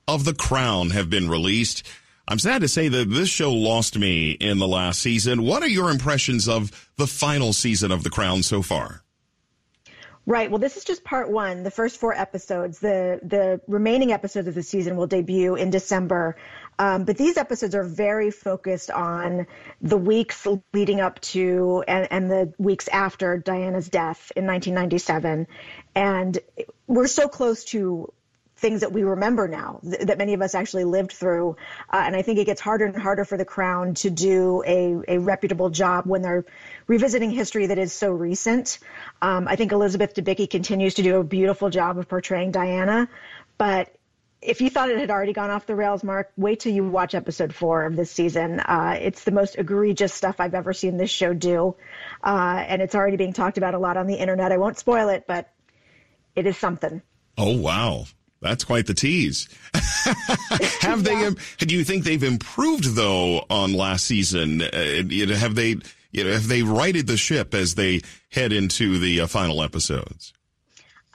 of 0.09 0.25
The 0.25 0.35
Crown 0.35 0.90
have 0.90 1.11
been 1.11 1.29
released. 1.29 1.87
I'm 2.32 2.38
sad 2.38 2.62
to 2.62 2.68
say 2.68 2.88
that 2.88 3.10
this 3.10 3.28
show 3.28 3.52
lost 3.52 3.98
me 3.98 4.30
in 4.30 4.58
the 4.58 4.66
last 4.66 5.02
season. 5.02 5.42
What 5.42 5.62
are 5.62 5.68
your 5.68 5.90
impressions 5.90 6.48
of 6.48 6.88
the 6.96 7.06
final 7.06 7.52
season 7.52 7.92
of 7.92 8.04
The 8.04 8.08
Crown 8.08 8.42
so 8.42 8.62
far? 8.62 9.02
Right. 10.24 10.50
Well, 10.50 10.58
this 10.58 10.78
is 10.78 10.84
just 10.84 11.04
part 11.04 11.30
one, 11.30 11.62
the 11.62 11.70
first 11.70 12.00
four 12.00 12.14
episodes. 12.14 12.78
The 12.78 13.20
the 13.22 13.60
remaining 13.68 14.12
episodes 14.12 14.48
of 14.48 14.54
the 14.54 14.62
season 14.62 14.96
will 14.96 15.06
debut 15.06 15.56
in 15.56 15.68
December. 15.68 16.36
Um, 16.78 17.04
but 17.04 17.18
these 17.18 17.36
episodes 17.36 17.74
are 17.74 17.84
very 17.84 18.30
focused 18.30 18.90
on 18.90 19.46
the 19.82 19.98
weeks 19.98 20.46
leading 20.72 21.02
up 21.02 21.20
to 21.32 21.84
and, 21.86 22.08
and 22.10 22.30
the 22.30 22.54
weeks 22.56 22.88
after 22.88 23.36
Diana's 23.36 23.90
death 23.90 24.32
in 24.34 24.46
1997. 24.46 25.48
And 25.94 26.38
we're 26.86 27.08
so 27.08 27.28
close 27.28 27.64
to 27.66 28.10
things 28.62 28.81
that 28.81 28.92
we 28.92 29.03
remember 29.03 29.48
now 29.48 29.81
th- 29.83 30.07
that 30.07 30.16
many 30.16 30.33
of 30.33 30.40
us 30.40 30.55
actually 30.55 30.85
lived 30.85 31.12
through. 31.12 31.57
Uh, 31.92 32.03
and 32.07 32.16
I 32.16 32.22
think 32.22 32.38
it 32.38 32.46
gets 32.46 32.61
harder 32.61 32.87
and 32.87 32.96
harder 32.96 33.25
for 33.25 33.37
the 33.37 33.44
Crown 33.44 33.94
to 33.94 34.09
do 34.09 34.62
a, 34.64 35.16
a 35.16 35.18
reputable 35.18 35.68
job 35.68 36.07
when 36.07 36.22
they're 36.22 36.44
revisiting 36.87 37.31
history 37.31 37.66
that 37.66 37.79
is 37.79 37.92
so 37.92 38.11
recent. 38.11 38.79
Um, 39.20 39.48
I 39.48 39.57
think 39.57 39.72
Elizabeth 39.72 40.14
Debicki 40.14 40.48
continues 40.48 40.94
to 40.94 41.03
do 41.03 41.16
a 41.16 41.25
beautiful 41.25 41.68
job 41.68 41.98
of 41.98 42.09
portraying 42.09 42.53
Diana, 42.53 43.09
but 43.59 43.94
if 44.40 44.61
you 44.61 44.70
thought 44.70 44.90
it 44.90 44.98
had 44.98 45.11
already 45.11 45.33
gone 45.33 45.51
off 45.51 45.66
the 45.66 45.75
rails, 45.75 46.03
Mark, 46.03 46.33
wait 46.37 46.61
till 46.61 46.72
you 46.72 46.85
watch 46.85 47.14
episode 47.14 47.55
four 47.55 47.85
of 47.85 47.94
this 47.94 48.11
season. 48.11 48.59
Uh, 48.59 48.98
it's 49.01 49.22
the 49.22 49.31
most 49.31 49.57
egregious 49.57 50.12
stuff 50.12 50.37
I've 50.40 50.55
ever 50.55 50.72
seen 50.72 50.96
this 50.96 51.11
show 51.11 51.33
do, 51.33 51.77
uh, 52.25 52.64
and 52.66 52.83
it's 52.83 52.94
already 52.94 53.16
being 53.16 53.33
talked 53.33 53.59
about 53.59 53.75
a 53.75 53.79
lot 53.79 53.96
on 53.96 54.09
the 54.09 54.16
internet. 54.16 54.51
I 54.51 54.57
won't 54.57 54.79
spoil 54.79 55.09
it, 55.11 55.25
but 55.29 55.53
it 56.35 56.46
is 56.46 56.57
something. 56.57 57.03
Oh 57.38 57.57
wow, 57.57 58.07
that's 58.42 58.64
quite 58.64 58.87
the 58.87 58.94
tease. 58.94 59.48
have 60.81 61.07
yeah. 61.07 61.31
they? 61.59 61.66
Do 61.66 61.74
you 61.76 61.85
think 61.85 62.05
they've 62.05 62.22
improved 62.22 62.94
though 62.96 63.46
on 63.48 63.72
last 63.72 64.05
season? 64.05 64.62
Uh, 64.62 65.35
have 65.37 65.55
they? 65.55 65.76
You 66.11 66.24
know, 66.24 66.33
have 66.33 66.48
they 66.48 66.62
righted 66.62 67.07
the 67.07 67.16
ship 67.16 67.55
as 67.55 67.74
they 67.74 68.02
head 68.31 68.52
into 68.52 68.98
the 68.98 69.22
uh, 69.22 69.26
final 69.26 69.62
episodes? 69.62 70.35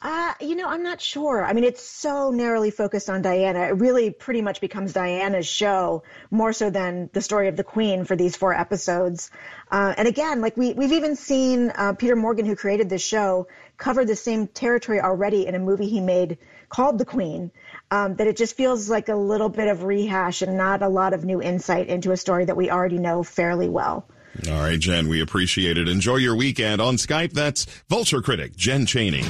Uh, 0.08 0.34
you 0.40 0.56
know, 0.56 0.66
I'm 0.66 0.84
not 0.84 1.02
sure. 1.02 1.44
I 1.44 1.52
mean, 1.52 1.66
it's 1.66 1.84
so 1.84 2.32
narrowly 2.32 2.72
focused 2.72 3.10
on 3.10 3.22
Diana. 3.22 3.64
It 3.64 3.76
really 3.76 4.10
pretty 4.10 4.42
much 4.42 4.62
becomes 4.62 4.94
Diana's 4.94 5.46
show 5.46 6.04
more 6.32 6.54
so 6.54 6.70
than 6.70 7.10
the 7.12 7.22
story 7.22 7.50
of 7.50 7.58
the 7.58 7.66
Queen 7.66 8.06
for 8.06 8.16
these 8.16 8.38
four 8.38 8.54
episodes. 8.54 9.30
Uh, 9.70 9.94
and 9.98 10.08
again, 10.08 10.40
like 10.40 10.56
we, 10.56 10.72
we've 10.72 10.94
even 10.94 11.18
seen 11.18 11.72
uh, 11.72 11.92
Peter 11.92 12.16
Morgan, 12.16 12.46
who 12.46 12.56
created 12.56 12.90
this 12.90 13.06
show, 13.06 13.50
cover 13.76 14.06
the 14.06 14.16
same 14.16 14.48
territory 14.48 15.02
already 15.02 15.46
in 15.46 15.56
a 15.56 15.60
movie 15.60 15.90
he 15.90 16.00
made 16.00 16.38
called 16.70 17.00
The 17.00 17.06
Queen. 17.06 17.52
Um, 17.92 18.16
that 18.16 18.28
it 18.28 18.38
just 18.38 18.56
feels 18.56 18.90
like 18.90 19.10
a 19.10 19.16
little 19.16 19.50
bit 19.50 19.68
of 19.68 19.84
rehash 19.84 20.42
and 20.42 20.56
not 20.56 20.84
a 20.84 20.88
lot 20.88 21.14
of 21.14 21.26
new 21.26 21.42
insight 21.42 21.88
into 21.88 22.14
a 22.14 22.18
story 22.18 22.46
that 22.46 22.56
we 22.56 22.72
already 22.72 22.98
know 22.98 23.24
fairly 23.24 23.68
well. 23.68 24.08
All 24.48 24.54
right, 24.54 24.80
Jen, 24.80 25.10
we 25.10 25.20
appreciate 25.20 25.78
it. 25.78 25.90
Enjoy 25.90 26.16
your 26.16 26.38
weekend 26.38 26.80
on 26.80 26.96
Skype. 26.96 27.34
That's 27.34 27.66
Vulture 27.90 28.22
critic 28.22 28.56
Jen 28.56 28.86
Chaney. 28.86 29.26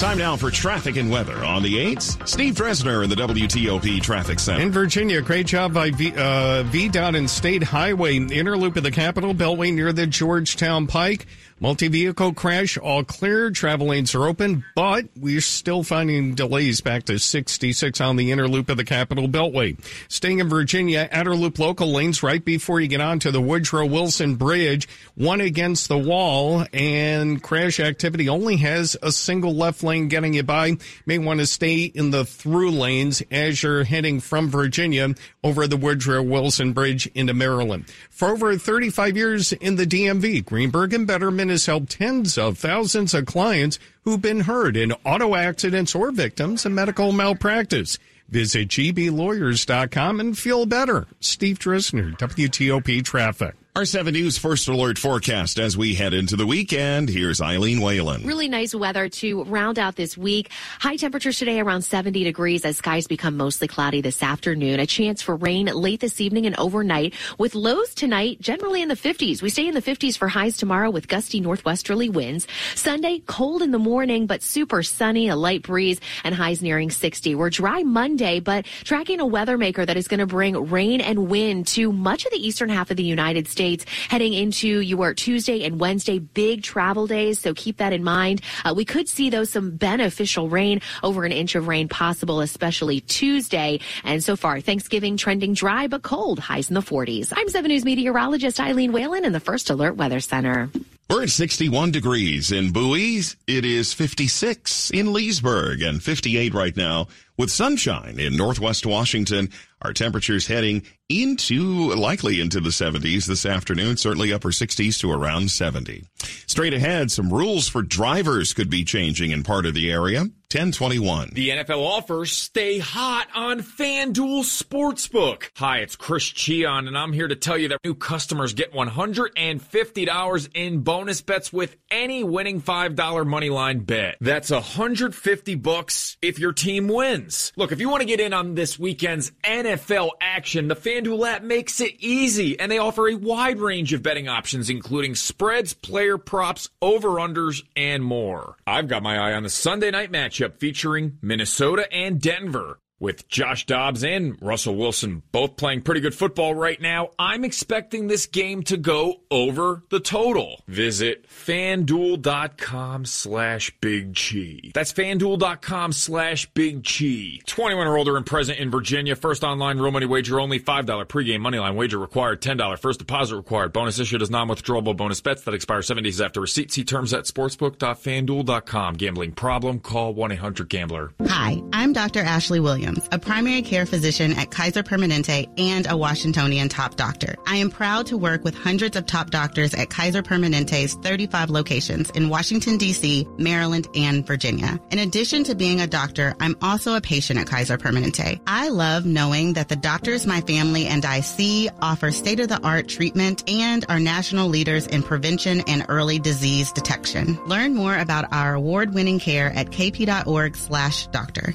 Time 0.00 0.16
now 0.16 0.34
for 0.34 0.50
traffic 0.50 0.96
and 0.96 1.10
weather 1.10 1.44
on 1.44 1.62
the 1.62 1.76
8s. 1.94 2.26
Steve 2.26 2.54
Dresner 2.54 3.04
in 3.04 3.10
the 3.10 3.16
WTOP 3.16 4.00
Traffic 4.00 4.38
Center. 4.38 4.62
In 4.62 4.72
Virginia, 4.72 5.20
great 5.20 5.46
job 5.46 5.74
by 5.74 5.90
v, 5.90 6.10
uh, 6.12 6.64
VDOT 6.64 7.18
and 7.18 7.28
State 7.28 7.62
Highway, 7.62 8.16
inner 8.16 8.56
loop 8.56 8.76
of 8.76 8.82
the 8.82 8.90
Capitol, 8.90 9.34
Beltway 9.34 9.74
near 9.74 9.92
the 9.92 10.06
Georgetown 10.06 10.86
Pike. 10.86 11.26
Multi-vehicle 11.62 12.32
crash, 12.32 12.78
all 12.78 13.04
clear. 13.04 13.50
Travel 13.50 13.88
lanes 13.88 14.14
are 14.14 14.26
open, 14.26 14.64
but 14.74 15.04
we're 15.14 15.42
still 15.42 15.82
finding 15.82 16.34
delays 16.34 16.80
back 16.80 17.04
to 17.04 17.18
66 17.18 18.00
on 18.00 18.16
the 18.16 18.32
inner 18.32 18.48
loop 18.48 18.70
of 18.70 18.78
the 18.78 18.84
Capitol 18.84 19.28
Beltway. 19.28 19.78
Staying 20.08 20.38
in 20.38 20.48
Virginia, 20.48 21.06
outer 21.12 21.34
loop 21.34 21.58
local 21.58 21.92
lanes 21.92 22.22
right 22.22 22.42
before 22.42 22.80
you 22.80 22.88
get 22.88 23.02
onto 23.02 23.30
the 23.30 23.42
Woodrow 23.42 23.84
Wilson 23.84 24.36
Bridge, 24.36 24.88
one 25.16 25.42
against 25.42 25.88
the 25.88 25.98
wall, 25.98 26.64
and 26.72 27.42
crash 27.42 27.78
activity 27.78 28.30
only 28.30 28.56
has 28.56 28.96
a 29.02 29.12
single 29.12 29.54
left 29.54 29.82
lane 29.82 30.08
getting 30.08 30.32
you 30.32 30.42
by. 30.42 30.78
May 31.04 31.18
want 31.18 31.40
to 31.40 31.46
stay 31.46 31.84
in 31.84 32.10
the 32.10 32.24
through 32.24 32.70
lanes 32.70 33.22
as 33.30 33.62
you're 33.62 33.84
heading 33.84 34.20
from 34.20 34.48
Virginia 34.48 35.14
over 35.42 35.66
the 35.66 35.76
Woodrow 35.76 36.22
Wilson 36.22 36.72
Bridge 36.72 37.06
into 37.14 37.34
Maryland. 37.34 37.86
For 38.10 38.28
over 38.28 38.56
35 38.56 39.16
years 39.16 39.52
in 39.52 39.76
the 39.76 39.86
DMV, 39.86 40.44
Greenberg 40.44 40.92
and 40.92 41.08
Bederman 41.08 41.50
has 41.50 41.66
helped 41.66 41.92
tens 41.92 42.36
of 42.36 42.58
thousands 42.58 43.14
of 43.14 43.26
clients 43.26 43.78
who've 44.04 44.20
been 44.20 44.40
hurt 44.40 44.76
in 44.76 44.92
auto 45.04 45.34
accidents 45.34 45.94
or 45.94 46.10
victims 46.10 46.66
of 46.66 46.72
medical 46.72 47.12
malpractice. 47.12 47.98
Visit 48.28 48.68
gblawyers.com 48.68 50.20
and 50.20 50.38
feel 50.38 50.66
better. 50.66 51.06
Steve 51.18 51.58
Dresner, 51.58 52.16
WTOP 52.16 53.04
Traffic. 53.04 53.54
Our 53.76 53.84
7 53.84 54.12
News 54.12 54.36
First 54.36 54.66
Alert 54.66 54.98
forecast 54.98 55.60
as 55.60 55.76
we 55.76 55.94
head 55.94 56.12
into 56.12 56.34
the 56.34 56.44
weekend. 56.44 57.08
Here's 57.08 57.40
Eileen 57.40 57.80
Whalen. 57.80 58.26
Really 58.26 58.48
nice 58.48 58.74
weather 58.74 59.08
to 59.08 59.44
round 59.44 59.78
out 59.78 59.94
this 59.94 60.18
week. 60.18 60.50
High 60.80 60.96
temperatures 60.96 61.38
today 61.38 61.60
around 61.60 61.82
70 61.82 62.24
degrees 62.24 62.64
as 62.64 62.78
skies 62.78 63.06
become 63.06 63.36
mostly 63.36 63.68
cloudy 63.68 64.00
this 64.00 64.24
afternoon. 64.24 64.80
A 64.80 64.86
chance 64.86 65.22
for 65.22 65.36
rain 65.36 65.66
late 65.66 66.00
this 66.00 66.20
evening 66.20 66.46
and 66.46 66.58
overnight 66.58 67.14
with 67.38 67.54
lows 67.54 67.94
tonight 67.94 68.40
generally 68.40 68.82
in 68.82 68.88
the 68.88 68.96
50s. 68.96 69.40
We 69.40 69.50
stay 69.50 69.68
in 69.68 69.74
the 69.74 69.80
50s 69.80 70.18
for 70.18 70.26
highs 70.26 70.56
tomorrow 70.56 70.90
with 70.90 71.06
gusty 71.06 71.38
northwesterly 71.38 72.08
winds. 72.08 72.48
Sunday, 72.74 73.22
cold 73.26 73.62
in 73.62 73.70
the 73.70 73.78
morning, 73.78 74.26
but 74.26 74.42
super 74.42 74.82
sunny, 74.82 75.28
a 75.28 75.36
light 75.36 75.62
breeze 75.62 76.00
and 76.24 76.34
highs 76.34 76.60
nearing 76.60 76.90
60. 76.90 77.36
We're 77.36 77.50
dry 77.50 77.84
Monday, 77.84 78.40
but 78.40 78.66
tracking 78.82 79.20
a 79.20 79.26
weather 79.26 79.56
maker 79.56 79.86
that 79.86 79.96
is 79.96 80.08
going 80.08 80.18
to 80.18 80.26
bring 80.26 80.70
rain 80.70 81.00
and 81.00 81.28
wind 81.28 81.68
to 81.68 81.92
much 81.92 82.24
of 82.26 82.32
the 82.32 82.44
eastern 82.44 82.68
half 82.68 82.90
of 82.90 82.96
the 82.96 83.04
United 83.04 83.46
States 83.46 83.59
States 83.60 83.84
heading 84.08 84.32
into 84.32 84.80
your 84.80 85.12
Tuesday 85.12 85.64
and 85.64 85.78
Wednesday 85.78 86.18
big 86.18 86.62
travel 86.62 87.06
days. 87.06 87.38
So 87.38 87.52
keep 87.52 87.76
that 87.76 87.92
in 87.92 88.02
mind. 88.02 88.40
Uh, 88.64 88.72
we 88.74 88.86
could 88.86 89.06
see 89.06 89.28
though 89.28 89.44
some 89.44 89.72
beneficial 89.76 90.48
rain 90.48 90.80
over 91.02 91.26
an 91.26 91.32
inch 91.32 91.54
of 91.54 91.68
rain 91.68 91.86
possible, 91.86 92.40
especially 92.40 93.02
Tuesday. 93.02 93.80
And 94.02 94.24
so 94.24 94.34
far, 94.34 94.62
Thanksgiving 94.62 95.18
trending 95.18 95.52
dry 95.52 95.88
but 95.88 96.00
cold, 96.00 96.38
highs 96.38 96.70
in 96.70 96.74
the 96.74 96.80
40s. 96.80 97.34
I'm 97.36 97.50
7 97.50 97.68
News 97.68 97.84
meteorologist 97.84 98.58
Eileen 98.58 98.92
Whalen 98.92 99.26
in 99.26 99.32
the 99.32 99.40
First 99.40 99.68
Alert 99.68 99.96
Weather 99.96 100.20
Center. 100.20 100.70
We're 101.10 101.24
at 101.24 101.30
61 101.30 101.90
degrees 101.90 102.52
in 102.52 102.70
Bowie. 102.70 103.22
It 103.48 103.64
is 103.64 103.92
56 103.92 104.92
in 104.92 105.12
Leesburg 105.12 105.82
and 105.82 106.00
58 106.00 106.54
right 106.54 106.76
now 106.76 107.08
with 107.36 107.50
sunshine 107.50 108.20
in 108.20 108.36
Northwest 108.36 108.86
Washington. 108.86 109.50
Our 109.82 109.92
temperatures 109.92 110.46
heading 110.46 110.84
into 111.08 111.92
likely 111.94 112.40
into 112.40 112.60
the 112.60 112.70
70s 112.70 113.26
this 113.26 113.44
afternoon, 113.44 113.96
certainly 113.96 114.32
upper 114.32 114.50
60s 114.50 115.00
to 115.00 115.10
around 115.10 115.50
70. 115.50 116.04
Straight 116.46 116.74
ahead, 116.74 117.10
some 117.10 117.32
rules 117.32 117.66
for 117.68 117.82
drivers 117.82 118.54
could 118.54 118.70
be 118.70 118.84
changing 118.84 119.32
in 119.32 119.42
part 119.42 119.66
of 119.66 119.74
the 119.74 119.90
area. 119.90 120.26
1021. 120.52 121.30
The 121.32 121.50
NFL 121.50 121.86
offers 121.86 122.32
stay 122.32 122.80
hot 122.80 123.28
on 123.36 123.60
FanDuel 123.60 124.42
Sportsbook. 124.42 125.44
Hi, 125.54 125.78
it's 125.78 125.94
Chris 125.94 126.24
Cheon, 126.24 126.88
and 126.88 126.98
I'm 126.98 127.12
here 127.12 127.28
to 127.28 127.36
tell 127.36 127.56
you 127.56 127.68
that 127.68 127.78
new 127.84 127.94
customers 127.94 128.52
get 128.52 128.72
$150 128.72 130.48
in 130.52 130.80
bonus 130.80 131.20
bets 131.20 131.52
with 131.52 131.76
any 131.88 132.24
winning 132.24 132.60
$5 132.60 132.96
moneyline 132.96 133.86
bet. 133.86 134.16
That's 134.20 134.50
150 134.50 135.54
bucks 135.54 136.16
if 136.20 136.40
your 136.40 136.52
team 136.52 136.88
wins. 136.88 137.52
Look, 137.54 137.70
if 137.70 137.78
you 137.78 137.88
want 137.88 138.00
to 138.00 138.08
get 138.08 138.18
in 138.18 138.32
on 138.32 138.56
this 138.56 138.76
weekend's 138.76 139.30
NFL 139.44 140.10
action, 140.20 140.66
the 140.66 140.74
FanDuel 140.74 141.28
app 141.28 141.44
makes 141.44 141.80
it 141.80 141.94
easy, 142.00 142.58
and 142.58 142.72
they 142.72 142.78
offer 142.78 143.08
a 143.08 143.14
wide 143.14 143.60
range 143.60 143.92
of 143.92 144.02
betting 144.02 144.26
options, 144.26 144.68
including 144.68 145.14
spreads, 145.14 145.74
player 145.74 146.18
props, 146.18 146.68
over-unders, 146.82 147.62
and 147.76 148.02
more. 148.02 148.56
I've 148.66 148.88
got 148.88 149.04
my 149.04 149.16
eye 149.16 149.34
on 149.34 149.44
the 149.44 149.48
Sunday 149.48 149.92
night 149.92 150.10
match 150.10 150.39
matchup 150.40 150.58
featuring 150.58 151.18
Minnesota 151.22 151.92
and 151.92 152.20
Denver. 152.20 152.80
With 153.00 153.28
Josh 153.28 153.64
Dobbs 153.64 154.04
and 154.04 154.36
Russell 154.42 154.76
Wilson 154.76 155.22
both 155.32 155.56
playing 155.56 155.80
pretty 155.80 156.02
good 156.02 156.14
football 156.14 156.54
right 156.54 156.78
now, 156.78 157.08
I'm 157.18 157.44
expecting 157.44 158.08
this 158.08 158.26
game 158.26 158.62
to 158.64 158.76
go 158.76 159.22
over 159.30 159.82
the 159.88 160.00
total. 160.00 160.60
Visit 160.68 161.26
fanduel.com 161.26 163.06
slash 163.06 163.74
big 163.80 164.14
chi. 164.14 164.70
That's 164.74 164.92
fanduel.com 164.92 165.92
slash 165.92 166.44
big 166.52 166.84
chi. 166.84 167.38
21 167.46 167.86
or 167.86 167.96
older 167.96 168.18
and 168.18 168.26
present 168.26 168.58
in 168.58 168.70
Virginia. 168.70 169.16
First 169.16 169.44
online 169.44 169.78
real 169.78 169.92
money 169.92 170.04
wager 170.04 170.38
only 170.38 170.60
$5 170.60 170.84
pregame 171.06 171.40
moneyline 171.40 171.76
wager 171.76 171.98
required 171.98 172.42
$10. 172.42 172.78
First 172.78 172.98
deposit 172.98 173.34
required. 173.36 173.72
Bonus 173.72 173.98
issued 173.98 174.20
as 174.20 174.28
non-withdrawable 174.28 174.94
bonus 174.94 175.22
bets 175.22 175.40
that 175.44 175.54
expire 175.54 175.80
seven 175.80 176.04
days 176.04 176.20
after 176.20 176.42
receipt. 176.42 176.70
See 176.70 176.84
terms 176.84 177.14
at 177.14 177.24
sportsbook.fanduel.com. 177.24 178.96
Gambling 178.96 179.32
problem? 179.32 179.80
Call 179.80 180.14
1-800-GAMBLER. 180.14 181.12
Hi, 181.28 181.62
I'm 181.72 181.94
Dr. 181.94 182.20
Ashley 182.20 182.60
Williams 182.60 182.89
Williams, 182.90 183.08
a 183.12 183.18
primary 183.18 183.62
care 183.62 183.86
physician 183.86 184.32
at 184.34 184.50
Kaiser 184.50 184.82
Permanente 184.82 185.48
and 185.58 185.86
a 185.86 185.96
Washingtonian 185.96 186.68
top 186.68 186.96
doctor. 186.96 187.36
I 187.46 187.56
am 187.56 187.70
proud 187.70 188.06
to 188.06 188.18
work 188.18 188.44
with 188.44 188.54
hundreds 188.54 188.96
of 188.96 189.06
top 189.06 189.30
doctors 189.30 189.74
at 189.74 189.90
Kaiser 189.90 190.22
Permanente's 190.22 190.94
35 190.94 191.50
locations 191.50 192.10
in 192.10 192.28
Washington, 192.28 192.78
D.C., 192.78 193.26
Maryland, 193.38 193.88
and 193.94 194.26
Virginia. 194.26 194.78
In 194.90 194.98
addition 194.98 195.44
to 195.44 195.54
being 195.54 195.80
a 195.80 195.86
doctor, 195.86 196.34
I'm 196.40 196.56
also 196.62 196.94
a 196.94 197.00
patient 197.00 197.38
at 197.38 197.46
Kaiser 197.46 197.78
Permanente. 197.78 198.40
I 198.46 198.68
love 198.68 199.06
knowing 199.06 199.54
that 199.54 199.68
the 199.68 199.76
doctors 199.76 200.26
my 200.26 200.40
family 200.42 200.86
and 200.86 201.04
I 201.04 201.20
see 201.20 201.68
offer 201.80 202.10
state-of-the-art 202.10 202.88
treatment 202.88 203.48
and 203.48 203.84
are 203.88 204.00
national 204.00 204.48
leaders 204.48 204.86
in 204.86 205.02
prevention 205.02 205.60
and 205.66 205.86
early 205.88 206.18
disease 206.18 206.72
detection. 206.72 207.38
Learn 207.46 207.74
more 207.74 207.96
about 207.96 208.32
our 208.32 208.54
award-winning 208.54 209.20
care 209.20 209.52
at 209.52 209.70
kp.org 209.70 210.56
slash 210.56 211.06
doctor. 211.08 211.54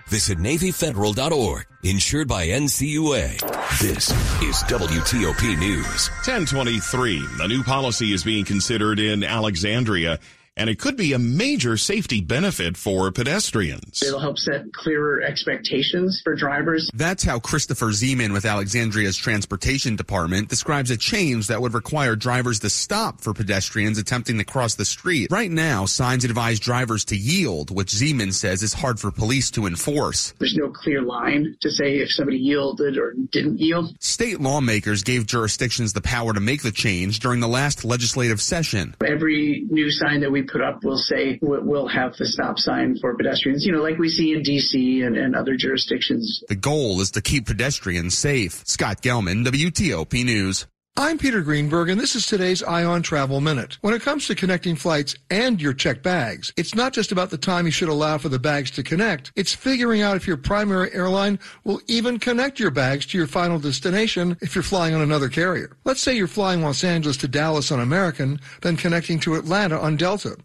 Visit 0.11 0.39
NavyFederal.org. 0.39 1.67
Insured 1.83 2.27
by 2.27 2.47
NCUA. 2.47 3.39
This 3.79 4.11
is 4.41 4.61
WTOP 4.67 5.57
News. 5.57 6.09
1023. 6.27 7.25
A 7.39 7.47
new 7.47 7.63
policy 7.63 8.11
is 8.11 8.21
being 8.21 8.43
considered 8.43 8.99
in 8.99 9.23
Alexandria 9.23 10.19
and 10.57 10.69
it 10.69 10.79
could 10.79 10.97
be 10.97 11.13
a 11.13 11.19
major 11.19 11.77
safety 11.77 12.21
benefit 12.21 12.75
for 12.75 13.11
pedestrians. 13.11 14.03
It'll 14.03 14.19
help 14.19 14.37
set 14.37 14.73
clearer 14.73 15.21
expectations 15.21 16.21
for 16.23 16.35
drivers. 16.35 16.89
That's 16.93 17.23
how 17.23 17.39
Christopher 17.39 17.87
Ziemann 17.87 18.33
with 18.33 18.45
Alexandria's 18.45 19.15
Transportation 19.17 19.95
Department 19.95 20.49
describes 20.49 20.91
a 20.91 20.97
change 20.97 21.47
that 21.47 21.61
would 21.61 21.73
require 21.73 22.15
drivers 22.15 22.59
to 22.59 22.69
stop 22.69 23.21
for 23.21 23.33
pedestrians 23.33 23.97
attempting 23.97 24.37
to 24.39 24.43
cross 24.43 24.75
the 24.75 24.85
street. 24.85 25.31
Right 25.31 25.51
now, 25.51 25.85
signs 25.85 26.25
advise 26.25 26.59
drivers 26.59 27.05
to 27.05 27.15
yield, 27.15 27.73
which 27.73 27.89
Zeman 27.89 28.33
says 28.33 28.61
is 28.61 28.73
hard 28.73 28.99
for 28.99 29.11
police 29.11 29.51
to 29.51 29.65
enforce. 29.65 30.33
There's 30.39 30.55
no 30.57 30.69
clear 30.69 31.01
line 31.01 31.55
to 31.61 31.69
say 31.71 31.99
if 31.99 32.11
somebody 32.11 32.37
yielded 32.37 32.97
or 32.97 33.13
didn't 33.13 33.59
yield. 33.59 33.95
State 33.99 34.41
lawmakers 34.41 35.03
gave 35.03 35.25
jurisdictions 35.25 35.93
the 35.93 36.01
power 36.01 36.33
to 36.33 36.39
make 36.39 36.61
the 36.61 36.71
change 36.71 37.19
during 37.19 37.39
the 37.39 37.47
last 37.47 37.85
legislative 37.85 38.41
session. 38.41 38.95
Every 39.05 39.65
new 39.69 39.89
sign 39.89 40.21
that 40.21 40.31
we 40.31 40.40
put 40.43 40.61
up 40.61 40.83
will 40.83 40.97
say 40.97 41.39
we'll 41.41 41.87
have 41.87 42.15
the 42.17 42.25
stop 42.25 42.57
sign 42.57 42.97
for 42.99 43.15
pedestrians, 43.15 43.65
you 43.65 43.71
know, 43.71 43.81
like 43.81 43.97
we 43.97 44.09
see 44.09 44.33
in 44.33 44.41
DC 44.41 45.05
and, 45.05 45.17
and 45.17 45.35
other 45.35 45.55
jurisdictions. 45.55 46.43
The 46.47 46.55
goal 46.55 47.01
is 47.01 47.11
to 47.11 47.21
keep 47.21 47.47
pedestrians 47.47 48.17
safe. 48.17 48.63
Scott 48.65 49.01
Gelman, 49.01 49.45
WTOP 49.45 50.25
News. 50.25 50.67
I'm 50.97 51.17
Peter 51.17 51.39
Greenberg, 51.41 51.89
and 51.89 51.99
this 51.99 52.17
is 52.17 52.27
today's 52.27 52.61
Ion 52.61 53.01
Travel 53.01 53.39
Minute. 53.39 53.77
When 53.79 53.93
it 53.93 54.01
comes 54.01 54.27
to 54.27 54.35
connecting 54.35 54.75
flights 54.75 55.15
and 55.29 55.61
your 55.61 55.73
checked 55.73 56.03
bags, 56.03 56.51
it's 56.57 56.75
not 56.75 56.91
just 56.91 57.13
about 57.13 57.29
the 57.29 57.37
time 57.37 57.65
you 57.65 57.71
should 57.71 57.87
allow 57.87 58.17
for 58.17 58.27
the 58.27 58.37
bags 58.37 58.69
to 58.71 58.83
connect. 58.83 59.31
It's 59.37 59.53
figuring 59.53 60.01
out 60.01 60.17
if 60.17 60.27
your 60.27 60.35
primary 60.35 60.93
airline 60.93 61.39
will 61.63 61.79
even 61.87 62.19
connect 62.19 62.59
your 62.59 62.71
bags 62.71 63.05
to 63.07 63.17
your 63.17 63.25
final 63.25 63.57
destination 63.57 64.37
if 64.41 64.53
you're 64.53 64.65
flying 64.65 64.93
on 64.93 64.99
another 64.99 65.29
carrier. 65.29 65.77
Let's 65.85 66.01
say 66.01 66.13
you're 66.13 66.27
flying 66.27 66.61
Los 66.61 66.83
Angeles 66.83 67.15
to 67.17 67.27
Dallas 67.29 67.71
on 67.71 67.79
American, 67.79 68.41
then 68.61 68.75
connecting 68.75 69.17
to 69.21 69.35
Atlanta 69.35 69.79
on 69.79 69.95
Delta. 69.95 70.35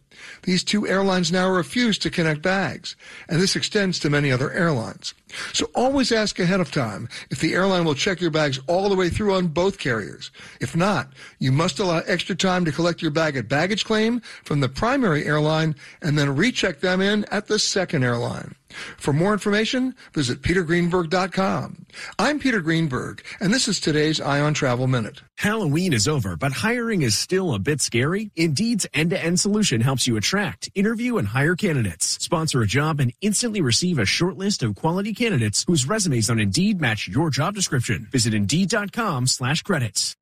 These 0.43 0.65
two 0.65 0.87
airlines 0.87 1.33
now 1.33 1.49
refuse 1.51 1.99
to 1.99 2.11
connect 2.11 2.43
bags, 2.43 2.97
and 3.29 3.41
this 3.41 3.57
extends 3.57 3.99
to 4.01 4.11
many 4.11 4.31
other 4.31 4.51
airlines. 4.53 5.15
So 5.53 5.71
always 5.75 6.13
ask 6.13 6.39
ahead 6.39 6.61
of 6.61 6.71
time 6.71 7.09
if 7.31 7.41
the 7.41 7.55
airline 7.55 7.85
will 7.85 7.95
check 7.95 8.21
your 8.21 8.31
bags 8.31 8.61
all 8.67 8.89
the 8.89 8.97
way 8.97 9.09
through 9.09 9.35
on 9.35 9.49
both 9.49 9.79
carriers. 9.79 10.31
If 10.61 10.77
not, 10.77 11.13
you 11.39 11.53
must 11.53 11.79
allow 11.79 11.99
extra 12.07 12.35
time 12.35 12.65
to 12.65 12.73
collect 12.73 13.03
your 13.03 13.11
bag 13.11 13.37
at 13.37 13.49
baggage 13.49 13.85
claim 13.85 14.21
from 14.45 14.61
the 14.61 14.69
primary 14.69 15.25
airline 15.25 15.75
and 16.03 16.19
then 16.19 16.37
recheck 16.37 16.81
them 16.81 17.01
in 17.01 17.25
at 17.27 17.47
the 17.49 17.59
second 17.59 18.05
airline. 18.05 18.55
For 18.99 19.13
more 19.13 19.33
information, 19.33 19.95
visit 20.13 20.43
petergreenberg.com. 20.43 21.87
I'm 22.19 22.39
Peter 22.39 22.61
Greenberg, 22.61 23.23
and 23.41 23.53
this 23.53 23.69
is 23.69 23.81
today's 23.81 24.21
Ion 24.21 24.55
Travel 24.55 24.87
Minute. 24.87 25.21
Halloween 25.37 25.93
is 25.93 26.07
over, 26.07 26.37
but 26.37 26.53
hiring 26.53 27.03
is 27.03 27.17
still 27.17 27.55
a 27.55 27.59
bit 27.59 27.81
scary. 27.81 28.31
Indeed's 28.37 28.87
end-to-end 28.95 29.41
solution 29.41 29.81
helps 29.81 30.07
you 30.07 30.17
attract, 30.17 30.69
interview, 30.75 31.17
and 31.17 31.29
hire 31.29 31.57
candidates. 31.57 32.23
Sponsor 32.23 32.63
a 32.63 32.67
job 32.67 33.01
and 33.01 33.13
instantly 33.21 33.61
receive 33.61 33.99
a 33.99 34.07
short 34.07 34.39
list 34.39 34.63
of 34.63 34.77
quality 34.77 35.13
candidates 35.15 35.65
whose 35.67 35.89
resumes 35.89 36.31
on 36.31 36.39
Indeed 36.39 36.81
match 36.81 37.09
your 37.09 37.31
job 37.31 37.55
description. 37.55 38.07
Visit 38.13 38.35
Indeed.com 38.35 39.27
slash 39.27 39.63
credits. 39.63 40.15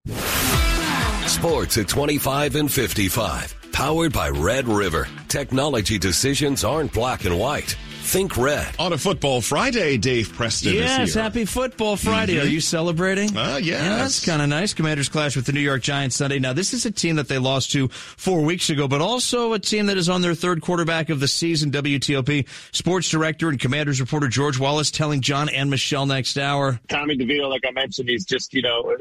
Sports 1.27 1.77
at 1.79 1.89
25 1.89 2.57
and 2.57 2.73
55. 2.73 3.73
Powered 3.73 4.13
by 4.13 4.29
Red 4.31 4.69
River. 4.69 5.09
Technology 5.29 5.99
decisions 5.99 6.65
aren't 6.65 6.93
black 6.93 7.25
and 7.25 7.39
white. 7.39 7.77
Think 8.05 8.37
red. 8.37 8.69
On 8.79 8.93
a 8.93 8.99
football 8.99 9.41
Friday, 9.41 9.97
Dave 9.97 10.33
Preston 10.35 10.75
yes, 10.75 11.15
happy 11.15 11.47
football 11.47 11.97
Friday. 11.97 12.35
Mm-hmm. 12.35 12.47
Are 12.47 12.51
you 12.51 12.61
celebrating? 12.61 13.37
Uh, 13.37 13.59
yes. 13.61 13.65
Yeah, 13.65 13.97
that's 13.97 14.25
kind 14.25 14.43
of 14.43 14.49
nice. 14.49 14.75
Commanders 14.75 15.09
clash 15.09 15.35
with 15.35 15.47
the 15.47 15.53
New 15.53 15.61
York 15.61 15.83
Giants 15.83 16.17
Sunday. 16.17 16.39
Now, 16.39 16.53
this 16.53 16.75
is 16.75 16.85
a 16.85 16.91
team 16.91 17.17
that 17.17 17.29
they 17.29 17.39
lost 17.39 17.73
to 17.73 17.89
four 17.89 18.43
weeks 18.43 18.71
ago, 18.71 18.87
but 18.87 19.01
also 19.01 19.55
a 19.55 19.59
team 19.59 19.87
that 19.87 19.97
is 19.97 20.09
on 20.09 20.21
their 20.21 20.35
third 20.35 20.61
quarterback 20.61 21.09
of 21.09 21.19
the 21.19 21.27
season. 21.27 21.73
WTOP 21.73 22.47
sports 22.73 23.09
director 23.09 23.49
and 23.49 23.59
Commanders 23.59 24.01
reporter 24.01 24.29
George 24.29 24.61
Wallace 24.61 24.91
telling 24.91 25.21
John 25.21 25.49
and 25.49 25.71
Michelle 25.71 26.07
next 26.07 26.37
hour. 26.39 26.79
Tommy 26.89 27.17
DeVito, 27.17 27.49
like 27.49 27.63
I 27.67 27.73
mentioned, 27.73 28.09
he's 28.09 28.27
just, 28.27 28.53
you 28.55 28.63
know, 28.63 28.97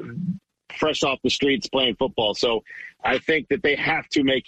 fresh 0.79 1.03
off 1.03 1.19
the 1.23 1.29
streets 1.29 1.67
playing 1.67 1.95
football. 1.97 2.33
So 2.33 2.63
I 3.03 3.19
think 3.19 3.49
that 3.49 3.61
they 3.63 3.75
have 3.75 4.07
to 4.09 4.23
make 4.23 4.41